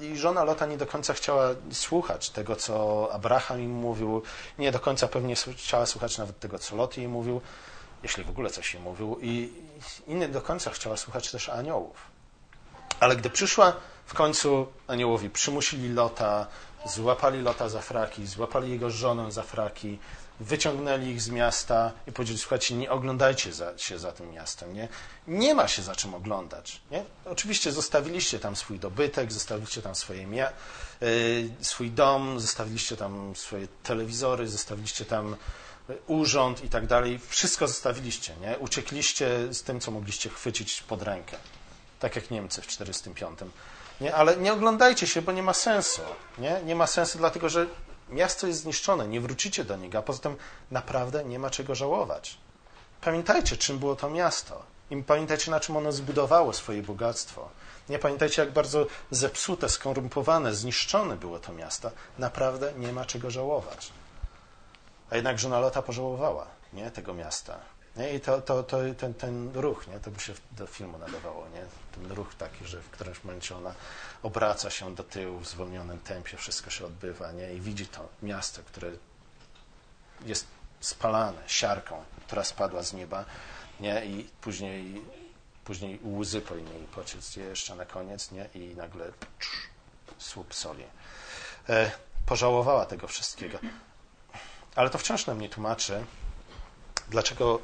[0.02, 4.24] I żona Lota nie do końca chciała słuchać tego, co Abraham im mówił,
[4.60, 7.42] nie do końca pewnie chciała słuchać nawet tego, co Lot jej mówił,
[8.04, 9.54] jeśli w ogóle coś jej mówił, i,
[10.08, 11.98] i nie do końca chciała słuchać też aniołów.
[13.00, 13.74] Ale gdy przyszła
[14.10, 16.48] w końcu aniołowi, przymusili Lota,
[16.86, 20.00] złapali Lota za fraki, złapali jego żonę za fraki,
[20.40, 24.88] wyciągnęli ich z miasta i powiedzieli, słuchajcie, nie oglądajcie za, się za tym miastem, nie?
[25.28, 27.04] Nie ma się za czym oglądać, nie?
[27.26, 30.52] Oczywiście zostawiliście tam swój dobytek, zostawiliście tam swoje mia-
[31.02, 35.36] y, swój dom, zostawiliście tam swoje telewizory, zostawiliście tam
[35.90, 37.20] y, urząd i tak dalej.
[37.28, 38.58] Wszystko zostawiliście, nie?
[38.58, 41.38] Uciekliście z tym, co mogliście chwycić pod rękę.
[42.00, 43.52] Tak jak Niemcy w 1945.
[44.02, 44.16] Nie?
[44.16, 46.02] Ale nie oglądajcie się, bo nie ma sensu.
[46.38, 47.68] Nie, nie ma sensu, dlatego że
[48.10, 50.38] Miasto jest zniszczone, nie wrócicie do niego, a poza tym
[50.72, 52.38] naprawdę nie ma czego żałować.
[53.02, 54.64] Pamiętajcie, czym było to miasto.
[54.90, 57.50] I pamiętajcie, na czym ono zbudowało swoje bogactwo.
[57.90, 61.92] Nie pamiętajcie, jak bardzo zepsute, skorumpowane, zniszczone było to miasto.
[62.20, 63.92] Naprawdę nie ma czego żałować.
[65.10, 67.58] A jednak żona Lota pożałowała nie, tego miasta.
[68.00, 68.14] Nie?
[68.14, 70.00] I to, to, to, ten, ten ruch, nie?
[70.00, 71.62] to by się do filmu nadawało, nie?
[71.92, 73.74] ten ruch taki, że w którymś momencie ona
[74.24, 77.54] obraca się do tyłu w zwolnionym tempie, wszystko się odbywa nie?
[77.54, 78.92] i widzi to miasto, które
[80.26, 80.48] jest
[80.80, 83.26] spalane siarką, która spadła z nieba
[83.80, 84.06] nie?
[84.06, 85.02] i później,
[85.64, 88.50] później łzy powinny jej pociec jeszcze na koniec nie?
[88.54, 89.12] i nagle
[90.18, 90.84] słup soli.
[91.70, 91.92] E,
[92.26, 93.60] pożałowała tego wszystkiego.
[94.76, 96.06] Ale to wciąż nam nie tłumaczy,
[97.10, 97.60] dlaczego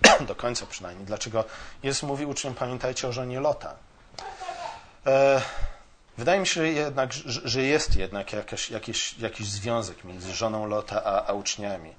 [0.28, 1.44] do końca przynajmniej, dlaczego
[1.82, 3.74] Jezus mówi uczniom, pamiętajcie o żonie Lota.
[5.06, 5.42] E,
[6.18, 7.12] wydaje mi się jednak,
[7.44, 11.94] że jest jednak jakaś, jakiś, jakiś związek między żoną Lota a, a uczniami.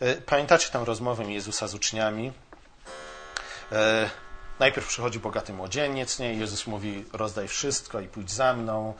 [0.00, 2.32] E, pamiętacie tę rozmowę Jezusa z uczniami?
[3.72, 4.10] E,
[4.58, 6.34] najpierw przychodzi bogaty młodzieniec, nie?
[6.34, 8.94] Jezus mówi, rozdaj wszystko i pójdź za mną.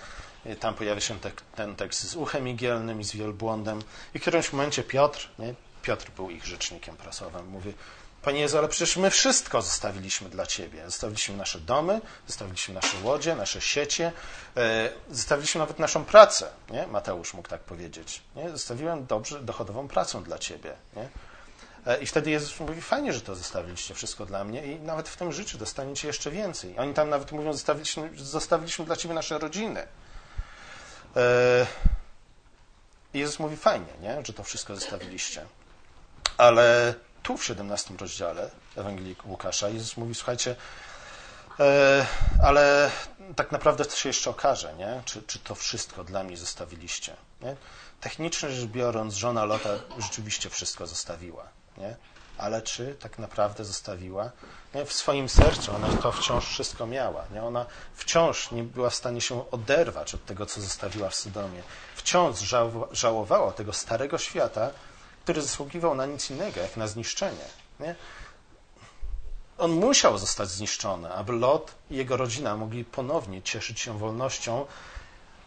[0.60, 3.82] Tam pojawia się te, ten tekst z uchem igielnym i z wielbłądem.
[4.14, 5.54] I w którymś momencie Piotr, nie?
[5.82, 7.74] Piotr był ich rzecznikiem prasowym, mówi,
[8.28, 10.84] Panie Jezu, ale przecież my wszystko zostawiliśmy dla Ciebie.
[10.84, 14.12] Zostawiliśmy nasze domy, zostawiliśmy nasze łodzie, nasze siecie,
[14.56, 16.50] e, zostawiliśmy nawet naszą pracę.
[16.70, 16.86] Nie?
[16.86, 18.22] Mateusz mógł tak powiedzieć.
[18.36, 18.50] Nie?
[18.50, 20.74] Zostawiłem dobrze dochodową pracę dla Ciebie.
[20.96, 21.08] Nie?
[21.86, 25.16] E, I wtedy Jezus mówi, fajnie, że to zostawiliście wszystko dla mnie i nawet w
[25.16, 26.78] tym życiu dostaniecie jeszcze więcej.
[26.78, 29.86] Oni tam nawet mówią, zostawiliśmy, zostawiliśmy dla Ciebie nasze rodziny.
[31.16, 31.66] E,
[33.14, 34.22] I Jezus mówi, fajnie, nie?
[34.24, 35.46] że to wszystko zostawiliście.
[36.38, 40.56] Ale tu w 17 rozdziale Ewangelii Łukasza Jezus mówi, słuchajcie,
[41.60, 42.06] e,
[42.42, 42.90] ale
[43.36, 45.02] tak naprawdę to się jeszcze okaże, nie?
[45.04, 47.16] Czy, czy to wszystko dla mnie zostawiliście.
[47.40, 47.56] Nie?
[48.00, 51.48] Technicznie rzecz biorąc, żona Lota rzeczywiście wszystko zostawiła.
[51.78, 51.96] Nie?
[52.38, 54.30] Ale czy tak naprawdę zostawiła?
[54.74, 54.84] Nie?
[54.84, 57.24] W swoim sercu ona to wciąż wszystko miała.
[57.32, 57.42] Nie?
[57.42, 61.62] Ona wciąż nie była w stanie się oderwać od tego, co zostawiła w Sodomie.
[61.96, 62.38] Wciąż
[62.92, 64.70] żałowała tego starego świata,
[65.28, 67.44] który zasługiwał na nic innego, jak na zniszczenie.
[67.80, 67.94] Nie?
[69.58, 74.66] On musiał zostać zniszczony, aby Lot i jego rodzina mogli ponownie cieszyć się wolnością,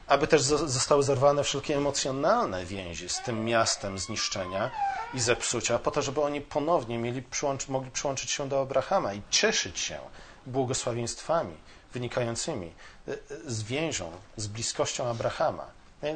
[0.07, 4.71] aby też zostały zerwane wszelkie emocjonalne więzi z tym miastem zniszczenia
[5.13, 7.23] i zepsucia, po to, żeby oni ponownie mieli,
[7.67, 9.99] mogli przyłączyć się do Abrahama i cieszyć się
[10.45, 11.55] błogosławieństwami
[11.93, 12.73] wynikającymi
[13.07, 15.65] e, e, z więzią, z bliskością Abrahama.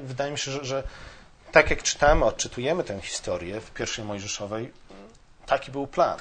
[0.04, 0.84] Wydaje mi się, że, że
[1.56, 4.74] tak jak czytamy, odczytujemy tę historię w pierwszej Mojżeszowej,
[5.46, 6.20] taki był plan,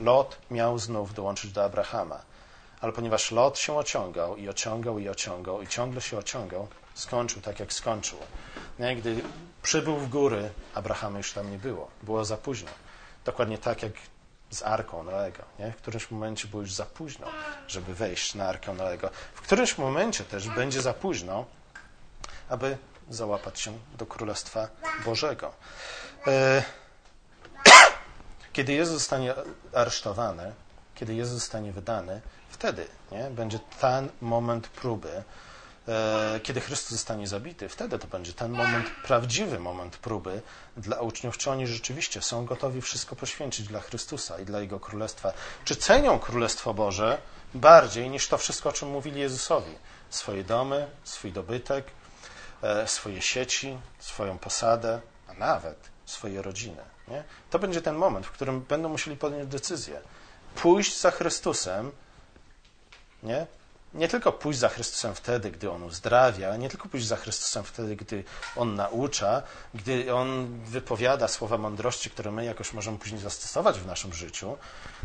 [0.00, 2.22] Lot miał znów dołączyć do Abrahama.
[2.80, 7.60] Ale ponieważ Lot się ociągał i ociągał i ociągał i ciągle się ociągał, skończył tak,
[7.60, 8.18] jak skończył.
[8.78, 8.96] Nie?
[8.96, 9.22] Gdy
[9.62, 11.90] przybył w góry, Abrahama już tam nie było.
[12.02, 12.70] Było za późno.
[13.24, 13.92] Dokładnie tak, jak
[14.50, 15.42] z Arką Noego.
[15.58, 15.72] Nie?
[15.72, 17.26] W którymś momencie było już za późno,
[17.68, 19.10] żeby wejść na Arkę Noego.
[19.34, 21.44] W którymś momencie też będzie za późno,
[22.48, 22.78] aby
[23.10, 24.68] załapać się do Królestwa
[25.04, 25.52] Bożego.
[26.26, 26.62] E,
[28.52, 29.34] kiedy Jezus zostanie
[29.74, 30.52] aresztowany,
[30.94, 33.30] kiedy Jezus zostanie wydany, wtedy nie?
[33.30, 35.22] będzie ten moment próby,
[35.88, 40.42] e, kiedy Chrystus zostanie zabity, wtedy to będzie ten moment, prawdziwy moment próby
[40.76, 45.32] dla uczniów, czy oni rzeczywiście są gotowi wszystko poświęcić dla Chrystusa i dla Jego Królestwa.
[45.64, 47.18] Czy cenią Królestwo Boże
[47.54, 49.72] bardziej niż to wszystko, o czym mówili Jezusowi?
[50.10, 51.84] Swoje domy, swój dobytek,
[52.86, 56.82] swoje sieci, swoją posadę, a nawet swoje rodziny.
[57.08, 57.24] Nie?
[57.50, 60.00] To będzie ten moment, w którym będą musieli podjąć decyzję.
[60.54, 61.92] Pójść za Chrystusem,
[63.22, 63.46] nie?
[63.94, 67.96] nie tylko pójść za Chrystusem wtedy, gdy On uzdrawia, nie tylko pójść za Chrystusem wtedy,
[67.96, 68.24] gdy
[68.56, 69.42] On naucza,
[69.74, 74.56] gdy On wypowiada słowa mądrości, które my jakoś możemy później zastosować w naszym życiu,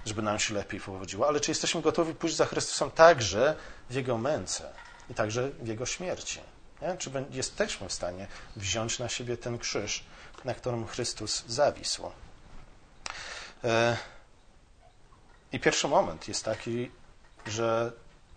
[0.05, 3.55] żeby nam się lepiej powodziło, ale czy jesteśmy gotowi pójść za Chrystusem także
[3.89, 4.69] w Jego męce
[5.09, 6.39] i także w Jego śmierci?
[6.81, 6.97] Nie?
[6.97, 10.03] Czy jesteśmy w stanie wziąć na siebie ten krzyż,
[10.45, 12.11] na którym Chrystus zawisł?
[13.63, 13.97] E,
[15.51, 16.91] I pierwszy moment jest taki,
[17.45, 17.91] że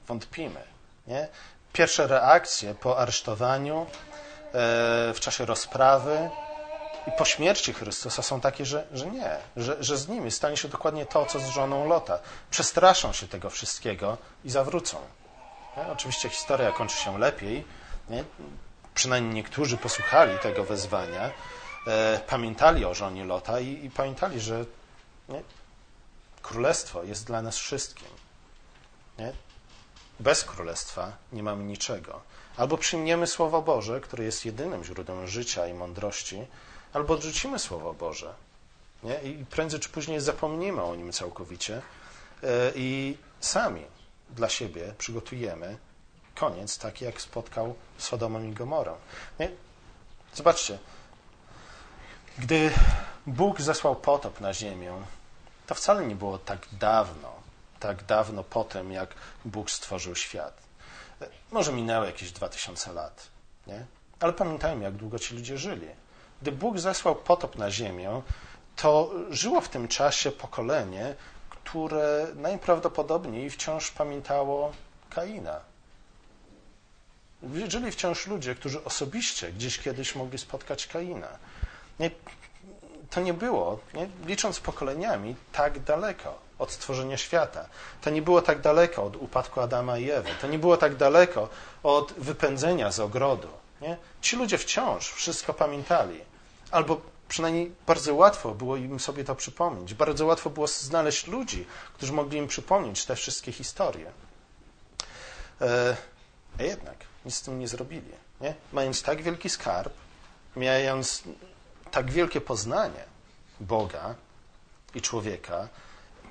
[0.07, 0.63] wątpimy.
[1.07, 1.29] Nie?
[1.73, 3.87] Pierwsze reakcje po aresztowaniu, e,
[5.15, 6.31] w czasie rozprawy
[7.07, 10.69] i po śmierci Chrystusa są takie, że, że nie, że, że z nimi stanie się
[10.69, 12.19] dokładnie to, co z żoną Lota.
[12.51, 14.97] Przestraszą się tego wszystkiego i zawrócą.
[15.77, 15.93] Nie?
[15.93, 17.65] Oczywiście historia kończy się lepiej.
[18.11, 18.25] Nie?
[18.95, 21.31] Przynajmniej niektórzy posłuchali tego wezwania,
[21.87, 24.65] e, pamiętali o żonie Lota i, i pamiętali, że
[25.29, 25.43] nie?
[26.43, 28.09] królestwo jest dla nas wszystkim.
[29.19, 29.33] Nie?
[30.21, 32.21] Bez królestwa nie mamy niczego.
[32.57, 36.47] Albo przyjmiemy Słowo Boże, które jest jedynym źródłem życia i mądrości,
[36.93, 38.35] albo odrzucimy Słowo Boże.
[39.03, 39.23] Nie?
[39.23, 41.83] I prędzej czy później zapomnimy o nim całkowicie
[42.43, 43.85] e, i sami
[44.31, 45.79] dla siebie przygotujemy
[46.41, 48.95] koniec taki, jak spotkał Sodomą i Gomorę.
[49.39, 49.51] Nie?
[50.35, 50.79] Zobaczcie,
[52.39, 52.71] gdy
[53.27, 54.93] Bóg zesłał potop na ziemię,
[55.67, 57.33] to wcale nie było tak dawno,
[57.81, 59.15] tak dawno po tym, jak
[59.45, 60.63] Bóg stworzył świat.
[61.51, 63.29] Może minęło jakieś dwa tysiące lat,
[63.67, 63.87] nie?
[64.21, 65.89] ale pamiętajmy, jak długo ci ludzie żyli.
[66.43, 68.23] Gdy Bóg zesłał potop na ziemię,
[68.77, 71.15] to żyło w tym czasie pokolenie,
[71.51, 74.73] które najprawdopodobniej wciąż pamiętało
[75.11, 75.70] Kaina.
[77.69, 81.29] Żyli wciąż ludzie, którzy osobiście gdzieś kiedyś mogli spotkać Kaina.
[82.01, 82.11] Nie,
[83.11, 87.67] to nie było, nie, licząc pokoleniami, tak daleko od stworzenia świata.
[88.01, 90.31] To nie było tak daleko od upadku Adama i Ewy.
[90.41, 91.49] To nie było tak daleko
[91.83, 93.49] od wypędzenia z ogrodu.
[93.81, 93.97] Nie?
[94.21, 96.21] Ci ludzie wciąż wszystko pamiętali.
[96.71, 99.95] Albo przynajmniej bardzo łatwo było im sobie to przypomnieć.
[99.95, 104.11] Bardzo łatwo było znaleźć ludzi, którzy mogli im przypomnieć te wszystkie historie.
[105.61, 105.97] E,
[106.59, 108.13] a jednak nic z tym nie zrobili.
[108.41, 108.55] Nie?
[108.73, 109.93] Mając tak wielki skarb,
[110.57, 111.23] mając
[111.91, 113.05] tak wielkie poznanie
[113.61, 114.15] Boga
[114.95, 115.69] i człowieka,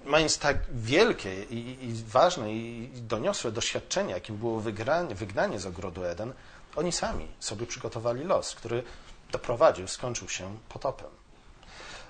[0.06, 6.04] mając tak wielkie i, i ważne i doniosłe doświadczenie, jakim było wygranie, wygnanie z ogrodu
[6.04, 6.34] Eden,
[6.76, 8.84] oni sami sobie przygotowali los, który
[9.32, 11.10] doprowadził, skończył się potopem.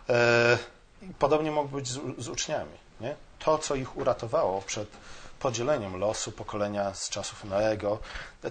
[0.10, 0.58] E,
[1.20, 2.78] podobnie mogło być z, z uczniami.
[3.02, 3.16] Nie?
[3.40, 4.90] To, co ich uratowało przed
[5.40, 8.00] podzieleniem losu pokolenia z czasów Noego,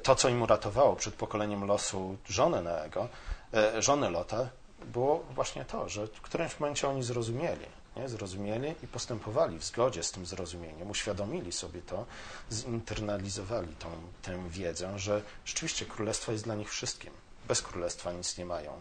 [0.03, 3.09] to, co im uratowało przed pokoleniem losu żony Noego,
[3.55, 4.49] e, żony Lota,
[4.84, 7.66] było właśnie to, że w którymś momencie oni zrozumieli,
[7.97, 8.09] nie?
[8.09, 12.07] zrozumieli i postępowali w zgodzie z tym zrozumieniem, uświadomili sobie to,
[12.51, 13.89] zinternalizowali tą,
[14.22, 17.12] tę wiedzę, że rzeczywiście królestwo jest dla nich wszystkim.
[17.49, 18.72] Bez królestwa nic nie mają.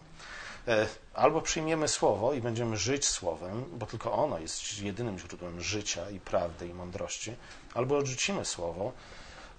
[0.68, 6.10] E, albo przyjmiemy słowo i będziemy żyć słowem, bo tylko ono jest jedynym źródłem życia
[6.10, 7.34] i prawdy i mądrości,
[7.74, 8.92] albo odrzucimy słowo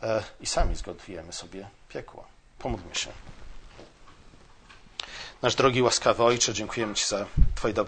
[0.03, 2.28] e, i sami zgotujemy sobie piekło.
[2.60, 3.12] Pomódlmy się.
[5.41, 7.78] Nasz drogi łaskawy Ojcze, dziękujemy Ci za Twoje dobre